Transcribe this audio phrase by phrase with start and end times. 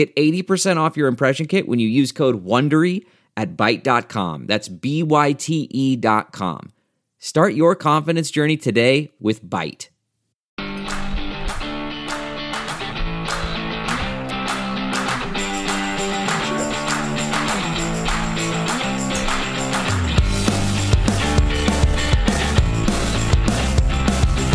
[0.00, 3.04] Get 80% off your impression kit when you use code WONDERY
[3.36, 4.46] at Byte.com.
[4.46, 6.72] That's B-Y-T-E dot com.
[7.18, 9.90] Start your confidence journey today with Byte.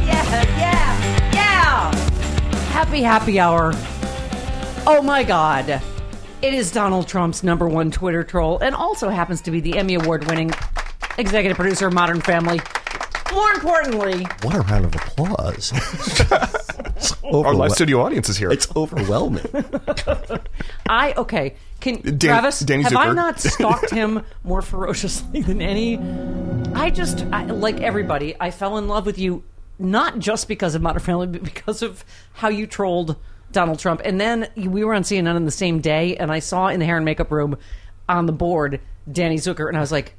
[0.02, 1.96] Yeah, yeah, yeah.
[2.72, 3.76] Happy happy hour.
[4.88, 5.82] Oh my god.
[6.42, 9.96] It is Donald Trump's number one Twitter troll and also happens to be the Emmy
[9.96, 10.52] Award winning
[11.18, 12.60] executive producer of Modern Family.
[13.34, 15.72] More importantly, What a round of applause.
[15.74, 16.32] It's
[17.24, 18.52] Our overwhel- live studio audience is here.
[18.52, 19.46] It's overwhelming.
[20.88, 21.56] I okay.
[21.82, 23.16] Can Dan- Travis Danny have I Zucker.
[23.16, 25.98] not stalked him more ferociously than any?
[26.76, 28.36] I just I, like everybody.
[28.40, 29.44] I fell in love with you
[29.80, 33.16] not just because of Modern Family, but because of how you trolled
[33.56, 34.02] Donald Trump.
[34.04, 36.86] And then we were on CNN on the same day, and I saw in the
[36.86, 37.58] hair and makeup room
[38.08, 38.82] on the board
[39.12, 40.14] Danny Zucker, and I was like,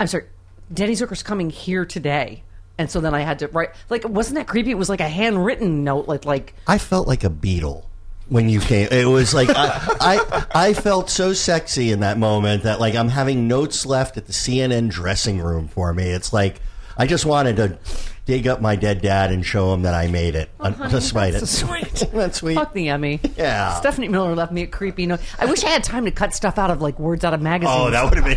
[0.00, 0.24] I'm sorry,
[0.72, 2.42] Danny Zucker's coming here today.
[2.76, 4.70] And so then I had to write like wasn't that creepy?
[4.70, 7.88] It was like a handwritten note, like like I felt like a beetle
[8.28, 8.86] when you came.
[8.92, 13.08] It was like I, I I felt so sexy in that moment that like I'm
[13.08, 16.04] having notes left at the CNN dressing room for me.
[16.04, 16.60] It's like
[16.96, 17.78] I just wanted to
[18.28, 21.42] dig up my dead dad and show him that I made it, uh, despite it.
[21.42, 22.10] Oh, so sweet.
[22.12, 22.56] That's sweet.
[22.56, 23.20] Fuck the Emmy.
[23.38, 23.72] Yeah.
[23.76, 25.20] Stephanie Miller left me a creepy note.
[25.38, 27.74] I wish I had time to cut stuff out of like words out of magazines.
[27.80, 28.36] Oh, that would have been.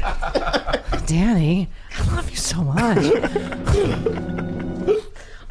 [1.08, 3.00] Danny, I love you so much.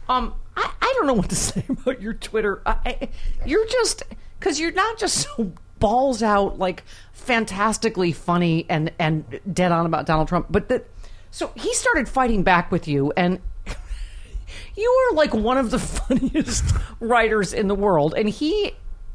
[0.08, 2.62] um, I, I don't know what to say about your Twitter.
[2.64, 3.08] I, I,
[3.44, 4.04] you're just
[4.38, 10.06] because you're not just so balls out like fantastically funny and and dead on about
[10.06, 10.88] Donald Trump, but that
[11.30, 13.38] so he started fighting back with you and.
[14.80, 16.64] You are like one of the funniest
[17.00, 18.72] writers in the world, and he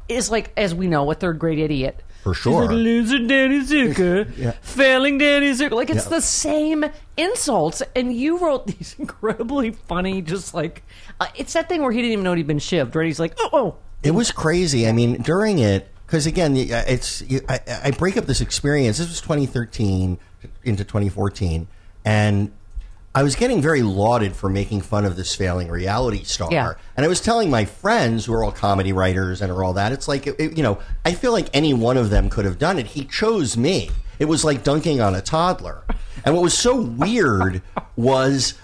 [0.08, 2.02] is like, as we know, a third grade idiot.
[2.22, 2.62] For He's sure.
[2.62, 4.52] like, loser Danny Zucker, Yeah.
[4.62, 5.72] failing Danny Zucker.
[5.72, 6.10] Like it's Yeah.
[6.10, 6.84] the same
[7.16, 10.82] insults, and you wrote these incredibly funny, just like
[11.20, 12.94] uh, it's that thing where he didn't even know he'd been shivved.
[12.94, 13.06] Right?
[13.06, 13.76] He's like, oh, oh.
[14.02, 14.86] It was crazy.
[14.88, 18.98] I mean, during it, because again, uh, it's you- I, I break up this experience.
[18.98, 20.18] This was 2013
[20.64, 21.66] into 2014,
[22.04, 22.52] and
[23.16, 26.52] I was getting very lauded for making fun of this failing reality star.
[26.52, 26.74] Yeah.
[26.96, 29.90] And I was telling my friends who are all comedy writers and are all that.
[29.90, 32.58] It's like it, it- you know, I feel like any one of them could have
[32.58, 32.86] done it.
[32.88, 33.90] He chose me.
[34.18, 35.82] It was like dunking on a toddler.
[36.24, 37.62] And what was so weird
[37.96, 38.54] was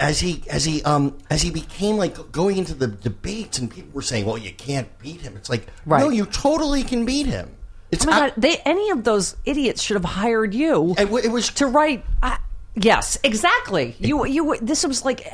[0.00, 3.90] as he as he um as he became like going into the debates and people
[3.92, 6.00] were saying, "Well, you can't beat him." It's like, Right.
[6.00, 7.50] no, you totally can beat him.
[7.92, 10.94] It's Oh my ab- God, they any of those idiots should have hired you.
[10.98, 12.04] It, it was to write.
[12.22, 12.36] Uh,
[12.74, 13.96] yes, exactly.
[13.98, 14.56] You you.
[14.60, 15.26] This was like.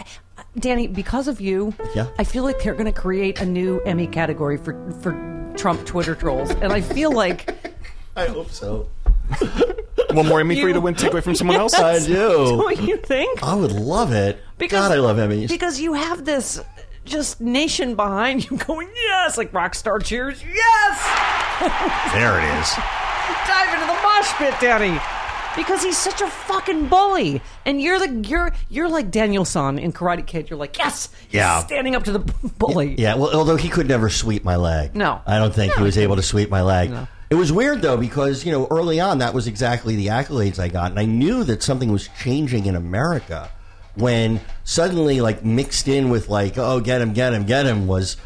[0.59, 2.07] Danny, because of you, Yeah.
[2.19, 5.13] I feel like they're going to create a new Emmy category for for
[5.57, 7.55] Trump Twitter trolls, and I feel like
[8.17, 8.89] I hope so.
[10.13, 11.75] One more Emmy for you You- to win, take away from someone else.
[11.75, 12.17] I do.
[12.63, 13.43] don't you think?
[13.43, 14.41] I would love it.
[14.69, 15.49] God, I love Emmys.
[15.49, 16.61] Because you have this
[17.05, 22.13] just nation behind you going, yes, like rock star cheers, yes!
[22.15, 22.75] there it is.
[23.47, 24.99] Dive into the mosh pit, Danny.
[25.57, 29.93] Because he's such a fucking bully, and you're the you're you're like Daniel San in
[29.93, 30.49] Karate Kid.
[30.51, 31.61] You're like yes, he's Yeah.
[31.65, 32.19] standing up to the
[32.59, 32.95] bully.
[32.99, 34.95] Yeah, well, although he could never sweep my leg.
[34.95, 35.21] No.
[35.27, 36.91] I don't think No, he was he able to sweep my leg.
[36.91, 37.09] No.
[37.31, 40.69] It was weird though because you know early on that was exactly the accolades I
[40.69, 43.51] got, and I knew that something was changing in America
[43.97, 48.17] when suddenly, like mixed in with like, oh, get him, get him, get him, was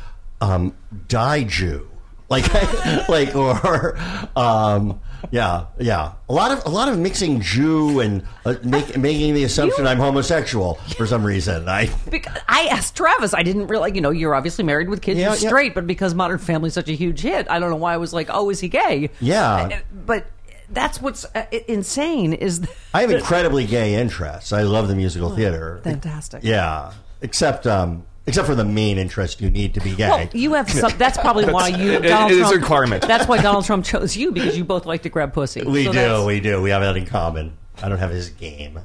[0.42, 0.74] um,
[1.08, 1.88] die Jew,
[2.28, 2.44] like,
[3.08, 3.96] like or
[4.36, 9.34] um, yeah, yeah, a lot of a lot of mixing Jew and uh, make, making
[9.34, 11.68] the assumption I'm homosexual for some reason.
[11.68, 15.18] I Because I asked Travis, I didn't realize, you know, you're obviously married with kids,
[15.20, 15.48] Yeah, you're yeah.
[15.48, 17.98] straight, but because Modern Family is such a huge hit, I don't know why I
[17.98, 19.10] was like, oh, is he gay?
[19.20, 19.54] Yeah.
[19.54, 20.26] Uh, But
[20.70, 24.52] that's what's uh, insane is th- I have incredibly gay interests.
[24.52, 25.80] I love the musical theater.
[25.84, 26.40] fantastic.
[26.44, 30.08] Yeah, except um, except for the main interest you need to be gay.
[30.08, 30.92] Well, you have some.
[30.98, 31.92] That's probably why you.
[31.92, 33.02] It- Donald it is a requirement.
[33.06, 35.62] That's why Donald Trump chose you because you both like to grab pussy.
[35.62, 36.60] we So do, we do.
[36.62, 37.56] We have that in common.
[37.82, 38.78] I don't have his game.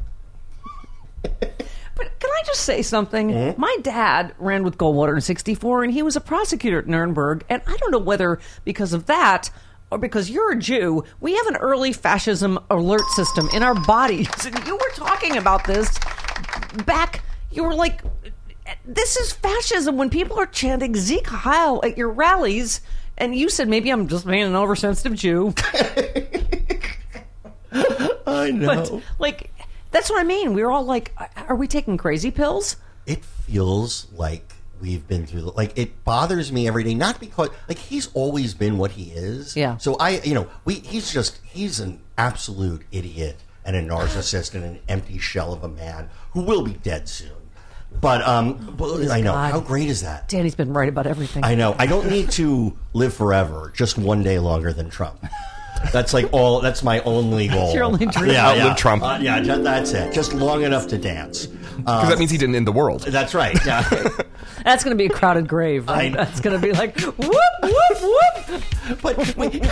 [1.24, 3.30] But can I just say something?
[3.32, 3.60] Mm-hmm.
[3.60, 7.44] My dad ran with Goldwater in '64, and he was a prosecutor at Nuremberg.
[7.50, 9.50] And I don't know whether because of that
[9.90, 14.28] or because you're a Jew, we have an early fascism alert system in our bodies.
[14.46, 15.98] And you were talking about this
[16.86, 17.22] back.
[17.52, 18.02] You were like,
[18.86, 22.82] "This is fascism." When people are chanting "Sieg Heil" at your rallies,
[23.18, 25.54] and you said maybe I'm just being an oversensitive Jew.
[28.28, 28.68] I know.
[28.68, 29.52] But like,
[29.92, 30.54] that's what I mean.
[30.54, 31.14] We are all like,
[31.48, 36.52] "Are we taking crazy pills?" it feels like we've been through the, like it bothers
[36.52, 39.78] me every day not because like he's always been what he is Yeah.
[39.78, 44.66] so i you know we he's just he's an absolute idiot and a narcissist and
[44.66, 47.32] an empty shell of a man who will be dead soon
[48.02, 49.52] but um but i know God.
[49.52, 51.44] how great is that Danny's been right about everything.
[51.44, 55.24] i know i don't need to live forever just one day longer than trump
[55.92, 58.32] that's like all that's my only goal your only dream.
[58.32, 58.76] yeah, Outlive yeah.
[58.76, 59.04] Trump.
[59.04, 61.48] Uh, yeah ju- that's it just long enough to dance
[61.78, 63.02] Because that means he didn't end the world.
[63.04, 63.88] that's right yeah
[64.64, 65.88] That's going to be a crowded grave.
[65.88, 66.12] Right?
[66.12, 66.26] I.
[66.26, 68.62] That's going to be like whoop whoop whoop.
[69.02, 69.64] But wait,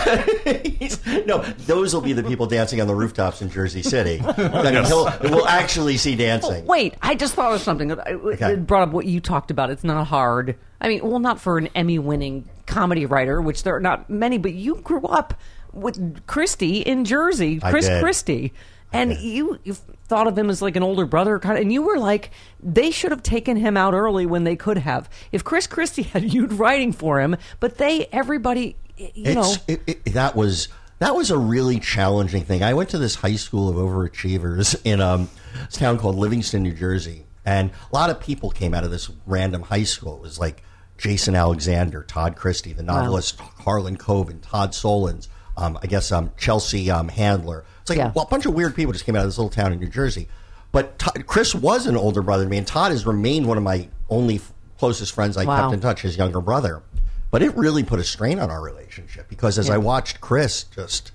[0.78, 4.20] he's- no, those will be the people dancing on the rooftops in Jersey City.
[4.24, 6.64] I mean, he'll, we'll actually see dancing.
[6.66, 7.92] Wait, I just thought of something.
[7.92, 9.70] I- It brought up what you talked about.
[9.70, 10.56] It's not hard.
[10.80, 14.38] I mean, well, not for an Emmy-winning comedy writer, which there are not many.
[14.38, 15.34] But you grew up
[15.76, 18.02] with Christie in Jersey, I Chris did.
[18.02, 18.52] Christie,
[18.92, 21.62] and you, you thought of him as like an older brother, kind of.
[21.62, 22.30] And you were like,
[22.62, 25.08] they should have taken him out early when they could have.
[25.32, 29.54] If Chris Christie had you writing for him, but they, everybody, you know.
[29.68, 30.68] It, it, that was
[30.98, 32.62] that was a really challenging thing.
[32.62, 35.28] I went to this high school of overachievers in um,
[35.66, 39.10] this town called Livingston, New Jersey, and a lot of people came out of this
[39.26, 40.16] random high school.
[40.16, 40.62] It was like
[40.96, 46.90] Jason Alexander, Todd Christie, the novelist Harlan Coben, Todd Solondz, um, I guess um, Chelsea
[46.90, 47.64] um, Handler.
[47.80, 48.12] It's like Yeah.
[48.14, 49.88] well, a bunch of weird people just came out of this little town in New
[49.88, 50.28] Jersey.
[50.72, 53.62] But Todd, Chris was an older brother to me, and Todd has remained one of
[53.62, 55.62] my only f- closest friends I Wow.
[55.62, 56.82] kept in touch, his younger brother.
[57.30, 61.12] But it really put a strain on our relationship because as I watched Chris just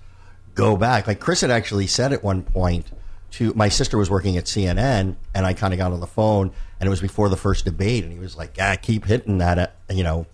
[0.55, 2.87] go back, like Chris had actually said at one point
[3.31, 6.51] to my sister was working at CNN, and I kind of got on the phone,
[6.79, 9.57] and it was before the first debate, and he was like, "Yeah, keep hitting that,
[9.57, 10.25] uh, you know,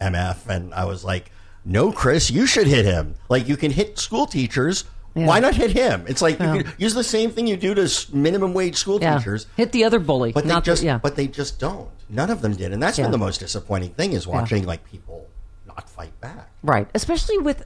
[0.00, 1.30] MF," and I was like,
[1.64, 3.14] "No, Chris, you should hit him.
[3.28, 4.84] Like you can hit school teachers."
[5.16, 5.26] Yeah.
[5.26, 6.04] Why not hit him?
[6.08, 9.16] It's like you could use the same thing you do to minimum wage school yeah.
[9.16, 9.46] teachers.
[9.56, 10.32] Hit the other bully.
[10.32, 10.98] But they the- just, yeah.
[10.98, 11.88] but they just don't.
[12.08, 13.04] None of them did, and that's Yeah.
[13.04, 15.28] been the most disappointing thing is watching like people
[15.68, 16.50] not fight back.
[16.64, 16.88] Right.
[16.94, 17.62] Especially with,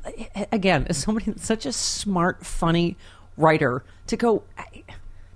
[0.52, 2.96] again, as somebody that's such a smart, funny
[3.38, 4.66] writer, to go, "I-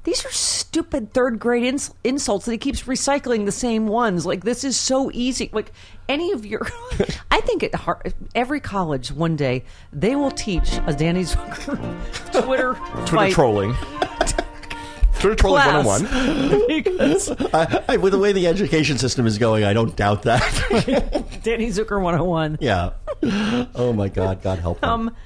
[0.04, 4.26] these are stupid third grade ins- insults that he keeps recycling the same ones.
[4.26, 5.48] Like, this is so easy.
[5.52, 5.72] Like,
[6.08, 6.66] any of your,
[7.30, 8.02] I think at Har-
[8.34, 11.76] every college one day, they will teach a Danny Zucker
[12.44, 13.74] Twitter, Twitter fight trolling.
[15.20, 15.86] Twitter trolling class.
[16.02, 16.66] 101.
[16.66, 20.40] because I, I, with the way the education system is going, I don't doubt that.
[21.44, 22.58] Danny Zucker 101.
[22.60, 22.90] yeah.
[23.76, 24.88] Oh my God, God help him.
[24.88, 25.16] Um,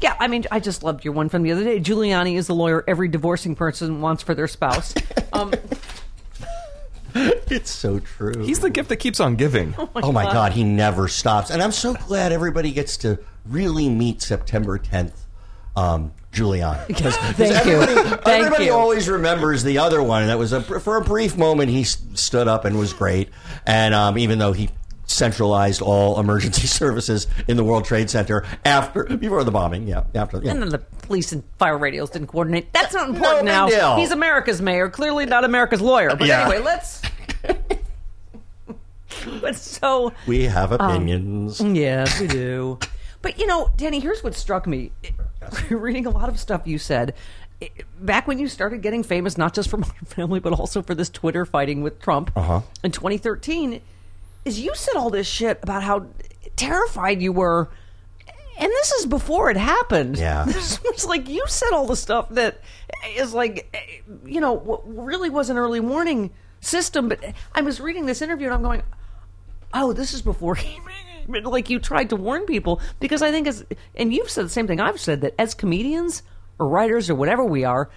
[0.00, 1.80] yeah, I mean, I just loved your one from the other day.
[1.80, 4.94] Giuliani is the lawyer every divorcing person wants for their spouse.
[5.32, 5.52] Um,
[7.14, 8.42] it's so true.
[8.44, 9.74] He's the gift that keeps on giving.
[9.96, 14.20] oh my God, he never stops, and I'm so glad everybody gets to really meet
[14.22, 15.12] September 10th.
[15.76, 16.86] Um, Giuliani.
[16.86, 17.80] Because Thank you.
[17.80, 18.72] everybody, Thank everybody you.
[18.72, 20.22] always remembers the other one.
[20.22, 21.70] and That was a, for a brief moment.
[21.70, 23.28] He s- stood up and was great.
[23.66, 24.68] And um, even though he
[25.06, 30.40] centralized all emergency services in the World Trade Center after before the bombing, yeah, after
[30.42, 30.50] yeah.
[30.50, 32.72] and then the police and fire radios didn't coordinate.
[32.72, 33.68] That's not important No now.
[33.68, 33.96] deal.
[33.96, 36.14] He's America's mayor, clearly not America's lawyer.
[36.16, 36.42] But Yeah.
[36.42, 37.02] anyway, let's.
[39.40, 41.60] but so we have Um, opinions.
[41.60, 42.78] Yes, we do.
[43.22, 44.92] But you know, Danny, here's what struck me.
[45.70, 47.14] Reading a lot of stuff you said
[48.00, 51.08] back when you started getting famous, not just for Modern Family, but also for this
[51.08, 52.60] Twitter fighting with Trump Uh-huh.
[52.84, 53.80] in 2013,
[54.46, 56.06] is you said all this shit about how
[56.54, 57.68] terrified you were.
[58.58, 60.16] And this is before it happened.
[60.16, 60.44] Yeah.
[60.46, 62.60] This was like you said all the stuff that
[63.14, 67.08] is like, you know, really was an early warning system.
[67.08, 67.22] But
[67.54, 68.82] I was reading this interview and I'm going,
[69.74, 70.78] oh, this is before he
[71.28, 73.64] like you tried to warn people because I think as
[73.96, 76.22] and you've said the same thing I've said that as comedians
[76.56, 77.90] or writers or whatever we are,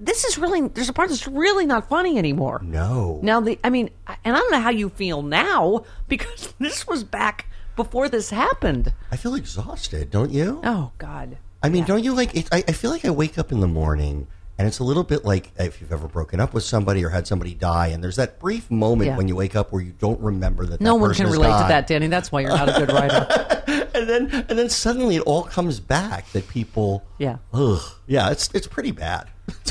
[0.00, 2.60] this is really there's a part that's really not funny anymore.
[2.62, 3.20] No.
[3.22, 3.90] Now the I mean,
[4.24, 8.92] and I don't know how you feel now because this was back before this happened.
[9.10, 10.60] I feel exhausted, don't you?
[10.64, 11.38] Oh God.
[11.62, 12.34] I mean, don't you like?
[12.36, 14.28] It, I, I feel like I wake up in the morning.
[14.60, 17.28] And it's a little bit like if you've ever broken up with somebody or had
[17.28, 19.16] somebody die, and there's that brief moment Yeah.
[19.16, 20.80] when you wake up where you don't remember that.
[20.80, 22.08] No that one can relate to that, Danny.
[22.08, 23.88] That's why you're not a good writer.
[23.94, 27.36] and then and then suddenly it all comes back that people Yeah.
[27.52, 29.28] ugh yeah it's it's pretty bad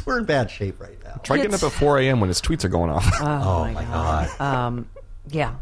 [0.08, 2.20] we're in bad shape right now Try getting up at 4 a.m.
[2.20, 3.06] when his tweets are going off.
[3.22, 4.90] oh, my god, Um,
[5.30, 5.56] yeah.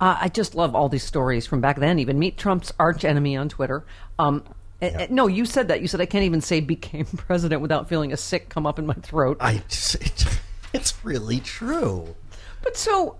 [0.00, 1.98] Uh, I just love all these stories from back then.
[1.98, 3.84] Even meet Trump's arch enemy on Twitter.
[4.18, 4.44] Um,
[4.80, 5.82] eh, eh, no, you said that.
[5.82, 8.86] You said I can't even say became president without feeling a sick come up in
[8.86, 9.36] my throat.
[9.40, 10.26] I just, it,
[10.72, 12.14] it's really true
[12.62, 13.16] But so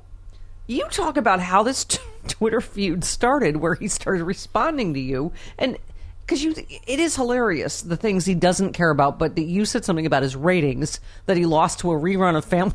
[0.66, 1.98] you talk about how this t-
[2.28, 5.76] Twitter feud started, where he started responding to you, and
[6.30, 6.54] because you,
[6.86, 9.18] it is hilarious the things he doesn't care about.
[9.18, 12.44] But that you said something about his ratings that he lost to a rerun of
[12.44, 12.74] Family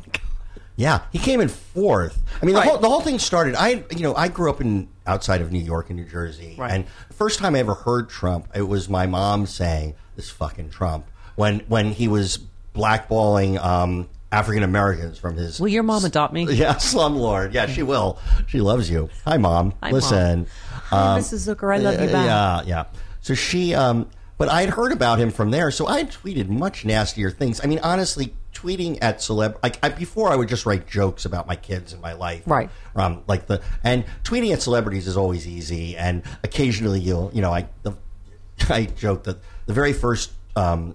[0.77, 2.67] yeah he came in fourth I mean the Right.
[2.69, 5.59] whole the whole thing started I you know I grew up in outside of New
[5.59, 6.69] York and New Jersey Right.
[6.69, 10.71] and the first time I ever heard Trump it was my mom saying this fucking
[10.71, 12.39] Trump when when he was
[12.75, 16.45] blackballing um, African Americans from his Will your mom adopt me?
[16.53, 17.53] Yeah, slumlord.
[17.53, 18.19] Yeah, she will.
[18.47, 19.09] She loves you.
[19.25, 19.71] Hi, mom.
[19.81, 19.93] Hi, Mom.
[19.93, 20.47] Listen,
[20.89, 21.55] Hi, Mrs.
[21.55, 21.73] Zucker.
[21.73, 22.25] I love you uh, back.
[22.25, 22.83] Yeah, yeah.
[23.25, 25.71] So she, um, but I had heard about him from there.
[25.71, 27.59] So I had tweeted much nastier things.
[27.63, 29.57] I mean, honestly, tweeting at celeb.
[29.63, 32.43] Like I, before, I would just write jokes about my kids and my life.
[32.45, 32.69] Right.
[32.95, 35.97] Um, like the and tweeting at celebrities is always easy.
[35.97, 37.93] And occasionally, you'll, you know, I the,
[38.69, 40.31] I joke that the very first.
[40.55, 40.93] Um,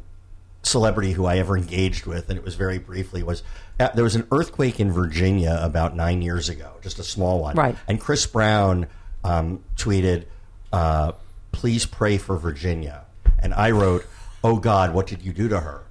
[0.63, 3.43] celebrity who I ever engaged with, and it was very briefly, was
[3.79, 7.57] uh, there was an earthquake in Virginia about nine years ago, just a small one.
[7.57, 7.77] Right.
[7.89, 8.87] And Chris Brown
[9.25, 10.27] um, tweeted,
[10.71, 11.13] uh,
[11.53, 13.05] "Please pray for Virginia,"
[13.39, 14.05] and I wrote,
[14.45, 15.83] "Oh God, what did you do to her?"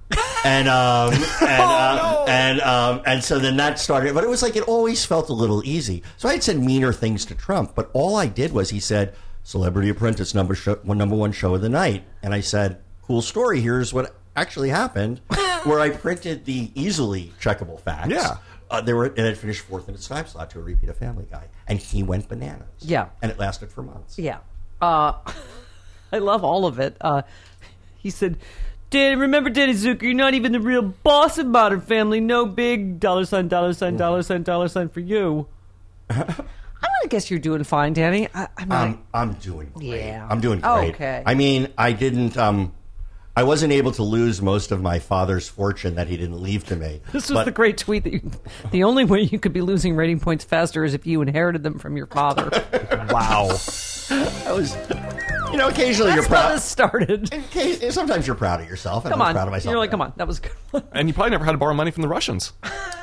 [0.46, 4.14] and um, and uh, and um, and so then that started.
[4.14, 6.04] But it was like it always felt a little easy.
[6.18, 9.16] So I had said meaner things to Trump, but all I did was he said,
[9.44, 13.22] "Celebrity Apprentice number show, one number one show of the night," and I said, "Cool
[13.22, 13.62] story.
[13.62, 15.22] Here's what actually happened."
[15.66, 18.10] Where I printed the easily checkable facts.
[18.12, 18.38] Yeah.
[18.72, 20.96] Uh, they were, and it finished fourth in its time slot to a repeat of
[20.96, 22.68] Family Guy, and he went bananas.
[22.80, 23.10] Yeah.
[23.22, 24.18] and it lasted for months.
[24.18, 24.38] Yeah.
[24.82, 25.14] Uh,
[26.12, 26.98] I love all of it.
[27.00, 27.24] Uh,
[27.98, 28.38] he said,
[28.90, 32.20] Danny, remember Danny Zucker, you're not even the real boss of Modern Family.
[32.20, 35.48] No big dollar sign, dollar sign, dollar sign, dollar sign for you.
[36.10, 36.26] I'm
[37.04, 38.28] to guess you're doing fine, Danny.
[38.34, 38.88] I, I'm not.
[38.88, 40.02] I'm I'm doing great.
[40.02, 40.28] Yeah.
[40.30, 40.96] I'm doing great.
[40.96, 41.24] Okay.
[41.26, 42.74] I mean, I didn't um
[43.36, 46.76] I wasn't able to lose most of my father's fortune that he didn't leave to
[46.76, 47.02] me.
[47.12, 48.32] this was but- the great tweet that you,
[48.72, 51.80] the only way you could be losing rating points faster is if you inherited them
[51.80, 52.50] from your father.
[53.12, 53.56] wow.
[54.12, 54.76] I was
[55.52, 56.56] you know, occasionally That's you're how proud.
[56.56, 57.24] this started.
[57.32, 59.04] Occa- Sometimes you're proud of yourself.
[59.06, 59.34] and Come I'm on.
[59.34, 59.72] proud of myself.
[59.72, 60.52] You're like, come on, that was good.
[60.92, 62.54] And you probably never had to borrow money from the Russians.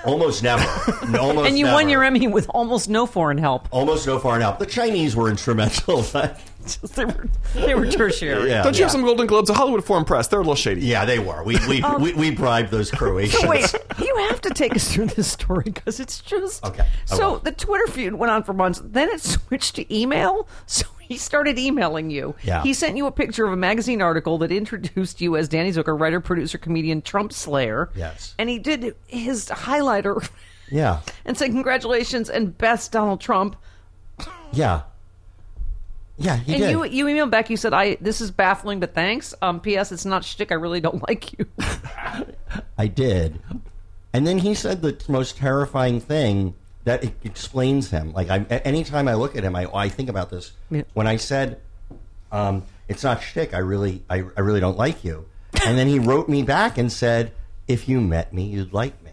[0.04, 0.62] Almost never.
[1.18, 1.74] Almost and you never.
[1.74, 3.66] won your Emmy with almost no foreign help.
[3.72, 4.60] Almost no foreign help.
[4.60, 6.04] The Chinese were instrumental.
[6.12, 6.40] but-
[6.94, 8.50] they were they were tertiary.
[8.50, 8.62] yeah.
[8.62, 9.48] Don't you have some Golden Globes?
[9.48, 10.82] The Hollywood Foreign Press, they're a little shady.
[10.82, 11.42] Yeah, they were.
[11.44, 13.40] We we, um, we, we bribed those Croatians.
[13.42, 17.14] So wait, you have to take us through this story because it's just Okay, I
[17.16, 17.38] So will.
[17.40, 18.80] the Twitter feud went on for months.
[18.84, 20.48] Then it switched to email.
[20.66, 22.34] So he started emailing you.
[22.42, 22.62] Yeah.
[22.64, 25.98] He sent you a picture of a magazine article that introduced you as Danny Zucker,
[25.98, 27.90] writer, producer, comedian, Trump Slayer.
[27.94, 28.34] Yes.
[28.40, 30.28] And he did his highlighter
[30.68, 31.00] Yeah.
[31.24, 33.54] and said congratulations and best Donald Trump.
[34.52, 34.82] Yeah.
[36.18, 36.70] Yeah, he and did.
[36.70, 37.50] you you emailed back.
[37.50, 39.92] You said, "I this is baffling, but thanks." Um, P.S.
[39.92, 40.50] It's not shtick.
[40.50, 41.46] I really don't like you.
[42.78, 43.40] I did.
[44.12, 46.54] And then he said the most terrifying thing
[46.84, 48.12] that it explains him.
[48.14, 50.52] Like I, anytime I look at him, I, I think about this.
[50.70, 50.82] Yeah.
[50.94, 51.60] When I said,
[52.32, 55.26] um, "It's not shtick," I really, I, I really don't like you.
[55.66, 57.32] And then he wrote me back and said,
[57.68, 59.10] "If you met me, you'd like me."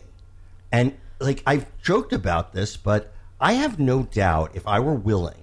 [0.72, 5.43] And like I've joked about this, but I have no doubt if I were willing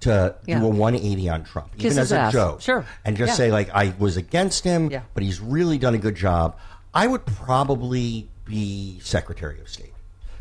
[0.00, 0.60] to Yeah.
[0.60, 2.32] do a 180 on Trump, Kiss even as a ass.
[2.32, 2.84] joke, Sure.
[3.04, 3.34] and just Yeah.
[3.34, 5.00] say like I was against him, Yeah.
[5.14, 6.56] but he's really done a good job.
[6.94, 9.92] I would probably be Secretary of State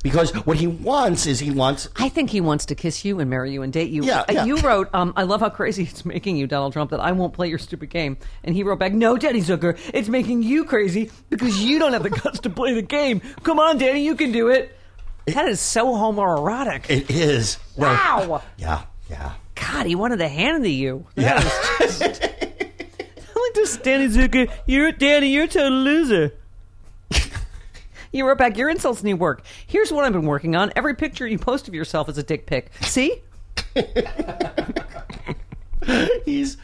[0.04, 1.90] because what he wants is he wants.
[1.98, 4.04] I think he wants to kiss you and marry you and date you.
[4.04, 4.46] Yeah, Uh, yeah.
[4.46, 7.34] You wrote, um, I love how crazy it's making you, Donald Trump, that I won't
[7.34, 8.18] play your stupid game.
[8.44, 12.04] And he wrote back, No, Danny Zucker, it's making you crazy because you don't have
[12.04, 13.22] the guts to play the game.
[13.44, 14.74] Come on, Danny, you can do it.
[15.26, 16.90] That is so homoerotic.
[16.90, 17.58] It is.
[17.76, 18.42] Wow.
[18.58, 19.32] Yeah, yeah.
[19.60, 21.06] God, he wanted the hand to you.
[21.16, 21.40] Yeah.
[21.42, 21.86] I
[23.36, 24.52] like this, Danny Zucker.
[24.66, 25.30] You're Danny.
[25.30, 26.34] You're a total loser.
[28.12, 28.58] you wrote back.
[28.58, 29.44] Your insults need work.
[29.66, 30.72] Here's what I've been working on.
[30.76, 32.72] Every picture you post of yourself is a dick pic.
[32.82, 33.22] See?
[36.26, 36.58] He's.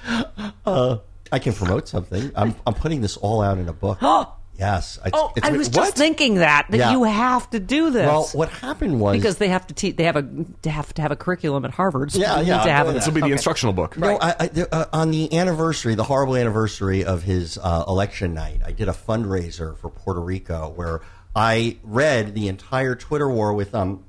[0.66, 0.98] Uh,
[1.32, 2.32] I can promote something.
[2.36, 4.00] I'm, I'm putting this all out in a book.
[4.64, 4.98] Yes.
[5.06, 5.74] It's, Oh, it's- I was what?
[5.76, 6.92] just thinking that that Yeah.
[6.92, 8.08] you have to do this.
[8.08, 9.98] Well, what happened was because they have to teach.
[9.98, 10.26] They have a
[10.62, 12.12] they have to have a curriculum at Harvard.
[12.14, 13.00] So Yeah, yeah, To have I'm doing it.
[13.00, 13.32] This will be the Okay.
[13.34, 13.98] instructional book.
[13.98, 18.62] No, I, I, uh, on the anniversary, the horrible anniversary of his uh, election night,
[18.66, 21.02] I did a fundraiser for Puerto Rico where
[21.36, 24.04] I read the entire Twitter war with, um,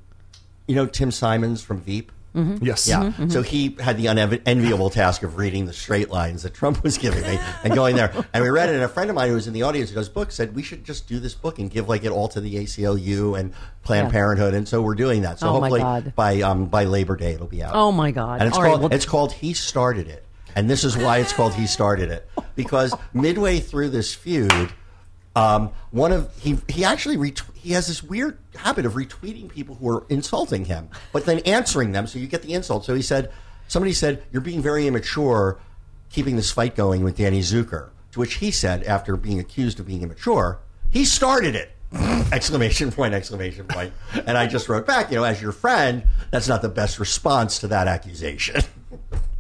[0.69, 2.13] you know, Tim Simons from Veep.
[2.35, 2.89] Yes.
[2.89, 3.13] Yeah.
[3.29, 7.23] So he had the unenviable task of reading the straight lines that Trump was giving
[7.23, 8.13] me and going there.
[8.33, 8.75] And we read it.
[8.75, 10.63] And a friend of mine who was in the audience who does books said, we
[10.63, 13.53] should just do this book and give like it all to the ACLU and
[13.85, 14.13] Planned Yeah.
[14.13, 14.55] Parenthood.
[14.55, 15.39] And so we're doing that.
[15.39, 17.73] So Oh, hopefully by, um, by Labor Day, it'll be out.
[17.75, 18.41] Oh, my God.
[18.41, 20.25] And it's All right, called, well- it's called He Started It.
[20.57, 22.29] And this is why it's called He Started It.
[22.57, 24.73] Because midway through this feud,
[25.37, 29.75] um, one of he he actually ret- he has this weird habit of retweeting people
[29.75, 32.85] who are insulting him, but then answering them, so you get the insult.
[32.85, 33.33] So he said,
[33.69, 35.59] somebody said, "You're being very immature,
[36.11, 39.89] keeping this fight going with Danny Zucker." To which he said, after being accused of
[39.89, 41.73] being immature, he started it!
[42.33, 43.13] exclamation point!
[43.13, 43.93] Exclamation point!
[44.25, 47.59] And I just wrote back, you know, as your friend, that's not the best response
[47.59, 48.63] to that accusation.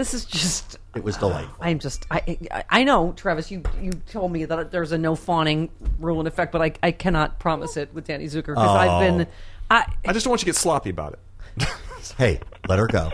[0.00, 0.78] This is just.
[0.96, 1.54] It was delightful.
[1.60, 2.06] I'm just.
[2.10, 3.50] I I- I know, Travis.
[3.50, 6.90] You you told me that there's a no fawning rule in effect, but I I
[6.92, 9.26] cannot promise it with Danny Zucker because I've been.
[9.26, 9.30] Oh.
[9.70, 11.12] I I just don't want you to get sloppy about
[11.58, 11.68] it.
[12.16, 13.10] Hey, let her go.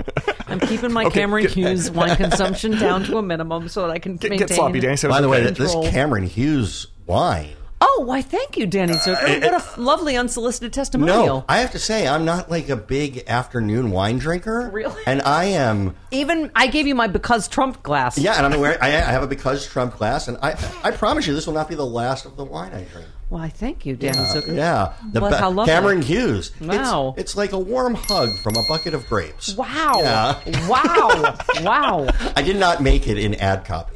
[0.47, 3.91] I'm keeping my Okay, Cameron get- Hughes wine consumption down to a minimum so that
[3.91, 4.47] I can Get, maintain.
[4.49, 4.97] get sloppy, Danny.
[4.97, 5.55] Say By the way, okay.
[5.55, 7.55] th- this Cameron Hughes wine.
[7.81, 8.23] Oh, why?
[8.23, 9.43] Thank you, Danny uh, Zucker.
[9.43, 11.27] what a f- lovely unsolicited testimonial.
[11.27, 14.71] No, I have to say, I'm not like a big afternoon wine drinker.
[14.73, 15.03] Really?
[15.07, 15.95] And I am.
[16.11, 18.17] Even I gave you my because Trump glass.
[18.19, 18.79] Yeah, and I'm aware.
[18.83, 20.53] I, I have a because Trump glass, and I,
[20.83, 23.09] I promise you, this will not be the last of the wine I drink.
[23.29, 23.49] Why?
[23.49, 24.55] Thank you, Danny Zucker.
[24.57, 25.73] Yeah, the But ba- how lovely.
[25.73, 26.53] Cameron Hughes.
[26.61, 27.15] It's- Wow.
[27.19, 29.57] it's, like a warm hug from a bucket of grapes.
[29.57, 29.95] Wow.
[29.99, 30.69] Yeah.
[30.69, 31.37] Wow.
[31.63, 32.07] wow.
[32.37, 33.96] I did not make it in ad copy.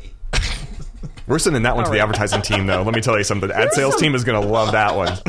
[1.31, 2.03] We're sending that one to the right.
[2.03, 2.83] advertising team, though.
[2.83, 3.49] Let me tell you something.
[3.49, 5.17] The ad sales team is going to love that one.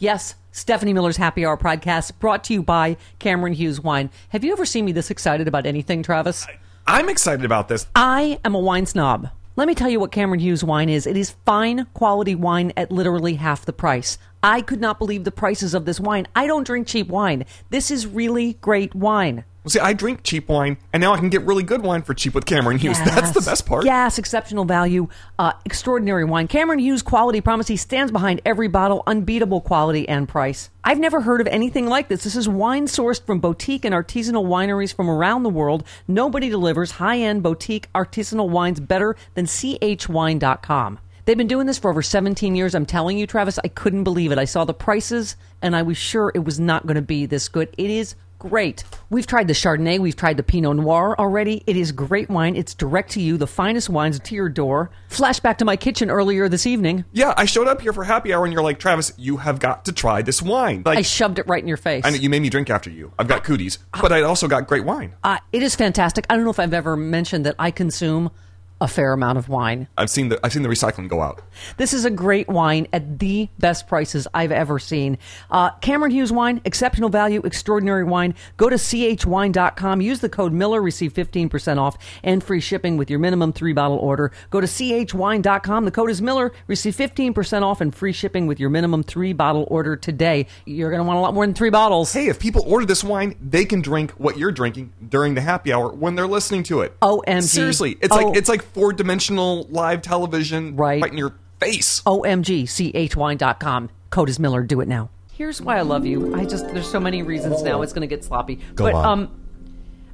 [0.00, 4.10] Yes, Stephanie Miller's Happy Hour podcast brought to you by Cameron Hughes Wine.
[4.28, 6.46] Have you ever seen me this excited about anything, Travis?
[6.86, 7.88] I'm excited about this.
[7.96, 9.28] I am a wine snob.
[9.56, 11.04] Let me tell you what Cameron Hughes wine is.
[11.04, 14.18] It is fine quality wine at literally half the price.
[14.40, 16.28] I could not believe the prices of this wine.
[16.36, 17.44] I don't drink cheap wine.
[17.70, 19.44] This is really great wine.
[19.68, 22.14] Well, see, I drink cheap wine, and now I can get really good wine for
[22.14, 22.98] cheap with Cameron Hughes.
[23.04, 23.84] That's the best part.
[23.84, 26.48] Yes, exceptional value, uh, extraordinary wine.
[26.48, 27.68] Cameron Hughes quality promise.
[27.68, 30.70] He stands behind every bottle, unbeatable quality and price.
[30.84, 32.24] I've never heard of anything like this.
[32.24, 35.84] This is wine sourced from boutique and artisanal wineries from around the world.
[36.06, 40.98] Nobody delivers high end boutique artisanal wines better than chwine.com.
[41.26, 42.74] They've been doing this for over 17 years.
[42.74, 44.38] I'm telling you, Travis, I couldn't believe it.
[44.38, 47.50] I saw the prices and I was sure it was not going to be this
[47.50, 47.68] good.
[47.76, 48.84] It is great.
[49.10, 51.62] We've tried the Chardonnay, we've tried the Pinot Noir already.
[51.66, 52.56] It is great wine.
[52.56, 54.90] It's direct to you, the finest wines to your door.
[55.10, 57.04] Flashback to my kitchen earlier this evening.
[57.12, 59.84] Yeah, I showed up here for happy hour, and you're like, Travis, you have got
[59.86, 60.82] to try this wine.
[60.84, 62.04] Like, I shoved it right in your face.
[62.04, 63.12] I know you made me drink after you.
[63.18, 65.14] I've got cooties, but I also got great wine.
[65.24, 66.26] Uh, it is fantastic.
[66.30, 68.30] I don't know if I've ever mentioned that I consume
[68.80, 69.88] a fair amount of wine.
[69.96, 71.42] I've seen the I've seen the recycling go out.
[71.78, 75.18] This is a great wine at the best prices I've ever seen.
[75.50, 78.34] Uh, Cameron Hughes wine, exceptional value, extraordinary wine.
[78.56, 83.18] Go to chwine.com, use the code Miller, receive 15% off and free shipping with your
[83.18, 84.30] minimum three bottle order.
[84.50, 88.70] Go to chwine.com, the code is Miller, receive 15% off and free shipping with your
[88.70, 90.46] minimum three bottle order today.
[90.66, 92.12] You're going to want a lot more than three bottles.
[92.12, 95.72] Hey, if people order this wine, they can drink what you're drinking during the happy
[95.72, 96.98] hour when they're listening to it.
[97.00, 97.42] OMG.
[97.42, 98.16] Seriously, it's Oh.
[98.16, 101.02] like it's like four dimensional live television Right.
[101.02, 102.02] right in your face.
[102.06, 103.90] OMG, chwine.com.
[104.10, 104.62] Code is Miller.
[104.62, 105.10] Do it now.
[105.32, 106.34] Here's why I love you.
[106.34, 108.56] I just, there's so many reasons now it's going to get sloppy.
[108.74, 109.04] Go but, on.
[109.04, 109.40] um,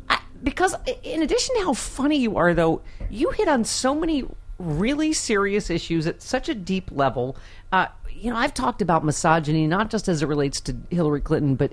[0.09, 4.25] I, because in addition to how funny you are, though, you hit on so many
[4.59, 7.37] really serious issues at such a deep level.
[7.73, 11.55] Uh, you know, I've talked about misogyny, not just as it relates to Hillary Clinton,
[11.57, 11.73] but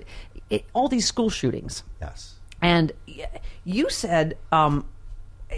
[0.50, 1.82] it, all these school shootings.
[2.00, 2.34] Yes.
[2.60, 2.92] And
[3.64, 4.84] you said, um,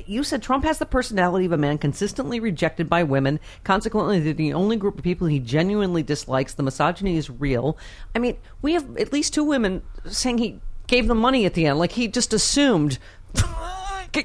[0.06, 3.40] you said Trump has the personality of a man consistently rejected by women.
[3.62, 6.54] Consequently, they're the only group of people he genuinely dislikes.
[6.54, 7.78] The misogyny is real.
[8.14, 11.66] I mean, we have at least two women saying he gave them money at the
[11.66, 12.98] end, like he just assumed.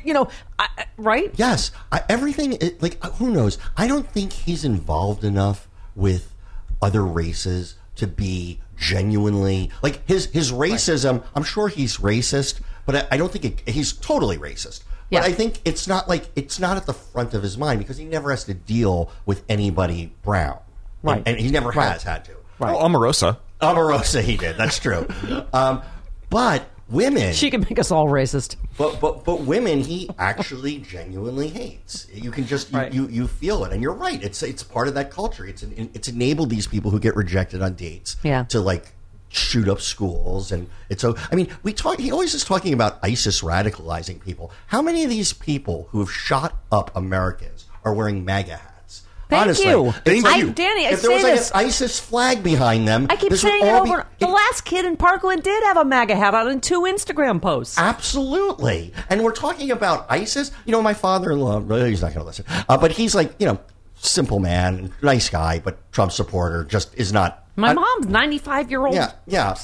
[0.05, 0.29] You know,
[0.59, 1.31] I, right?
[1.35, 2.53] Yes, I, everything.
[2.53, 3.57] It, like, uh, who knows?
[3.75, 6.35] I don't think he's involved enough with
[6.79, 11.23] other races to be genuinely like his his racism.
[11.35, 14.83] I'm sure he's racist, but I, I don't think it, he's totally racist.
[15.09, 15.21] Yeah.
[15.21, 17.97] But I think it's not like it's not at the front of his mind because
[17.97, 20.59] he never has to deal with anybody brown,
[21.01, 21.17] Right.
[21.17, 22.33] And, and he never has had to.
[22.61, 23.37] Oh, Omarosa.
[23.61, 24.57] Omarosa, he did.
[24.57, 25.07] That's true.
[25.53, 25.81] um,
[26.29, 27.33] but women.
[27.33, 28.55] She can make us all racist.
[28.77, 32.07] But but but women, he actually genuinely hates.
[32.13, 32.93] You can just you, Right.
[32.93, 34.21] you you feel it, and you're right.
[34.23, 35.45] It's it's part of that culture.
[35.45, 38.43] It's an, it's enabled these people who get rejected on dates, Yeah.
[38.49, 38.93] to like
[39.29, 41.15] shoot up schools, and it's so.
[41.31, 41.99] I mean, we talk.
[41.99, 44.51] He always is talking about ISIS radicalizing people.
[44.67, 49.03] How many of these people who have shot up Americans are wearing MAGA hats?
[49.29, 49.91] Thank Honestly, you.
[49.91, 50.51] Thank like- you.
[50.51, 51.51] Danny, I if there was like this.
[51.51, 54.07] an ISIS flag behind them, I keep saying it all be- over.
[54.17, 57.77] the last kid in Parkland did have a MAGA hat on in two Instagram posts.
[57.77, 58.91] Absolutely.
[59.09, 60.51] And we're talking about ISIS.
[60.65, 63.35] You know, my father in law, he's not going to listen, uh, but he's like,
[63.39, 63.59] you know,
[63.99, 67.45] simple man, nice guy, but Trump supporter, just is not.
[67.55, 69.55] My I- mom's 95 year old Yeah, yeah.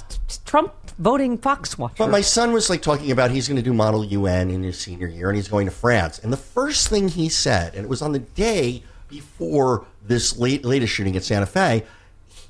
[0.46, 1.96] Trump voting Fox watcher.
[2.00, 4.78] But my son was like talking about he's going to do Model UN in his
[4.78, 6.20] senior year and he's going to France.
[6.20, 10.66] And the first thing he said, and it was on the day before this late,
[10.66, 11.84] latest shooting at Santa Fe,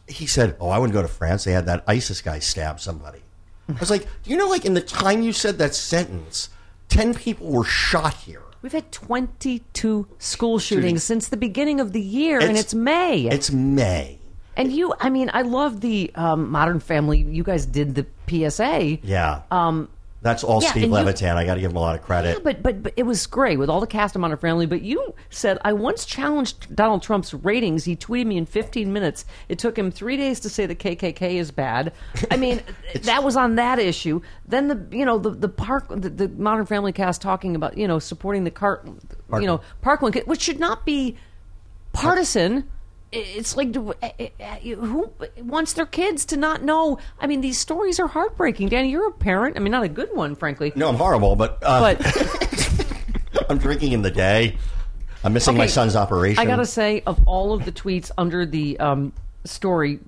[0.07, 1.43] he said, Oh, I wouldn't go to France.
[1.43, 3.19] They had that ISIS guy stab somebody.
[3.69, 6.49] I was like, Do you know, like, in the time you said that sentence,
[6.89, 8.43] 10 people were shot here.
[8.65, 13.27] We've had 22 school shootings since the beginning of the year, and It's- it's May.
[13.27, 14.17] It's May.
[14.57, 17.19] and you, I mean, I love the um, Modern Family.
[17.19, 18.97] You guys did the PSA.
[19.03, 19.41] Yeah.
[19.51, 19.87] Um,
[20.25, 21.37] That's all yeah, Steve and you- Levitan.
[21.37, 22.37] I got to give him a lot of credit.
[22.37, 24.65] Yeah, but, but but it was great with all the cast of Modern Family.
[24.65, 27.83] But you said I once challenged Donald Trump's ratings.
[27.83, 29.25] He tweeted me in 15 minutes.
[29.49, 31.93] It took him three days to say the KKK is bad.
[32.31, 32.63] I mean,
[33.03, 34.19] that was on that issue.
[34.47, 37.87] Then the you know the the park the, the Modern Family cast talking about you
[37.87, 38.89] know supporting the cart
[39.33, 41.17] you know Parkland, which should not be
[41.93, 42.67] partisan.
[43.11, 46.99] It's like eh, eh, eh, who wants their kids to not know?
[47.19, 48.69] I mean, these stories are heartbreaking.
[48.69, 49.55] Danny, you're a parent.
[49.55, 50.73] I mean, not a good one, frankly.
[50.75, 54.57] no, I'm horrible, but, uh, But I'm drinking in the day.
[55.23, 56.39] I'm missing my son's operation.
[56.39, 59.11] I gotta say, of all of the tweets under the um,
[59.43, 59.99] story,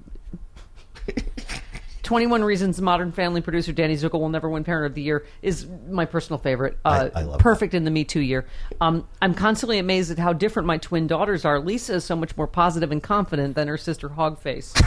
[2.08, 5.68] 21 Reasons Modern Family producer Danny Zucker will never win Parent of the Year is
[5.90, 6.78] my personal favorite.
[6.86, 8.46] Uh, I- I love perfect in the Me Too year.
[8.80, 11.60] Um, I'm constantly amazed at how different my twin daughters are.
[11.60, 14.72] Lisa is so much more positive and confident than her sister Hogface.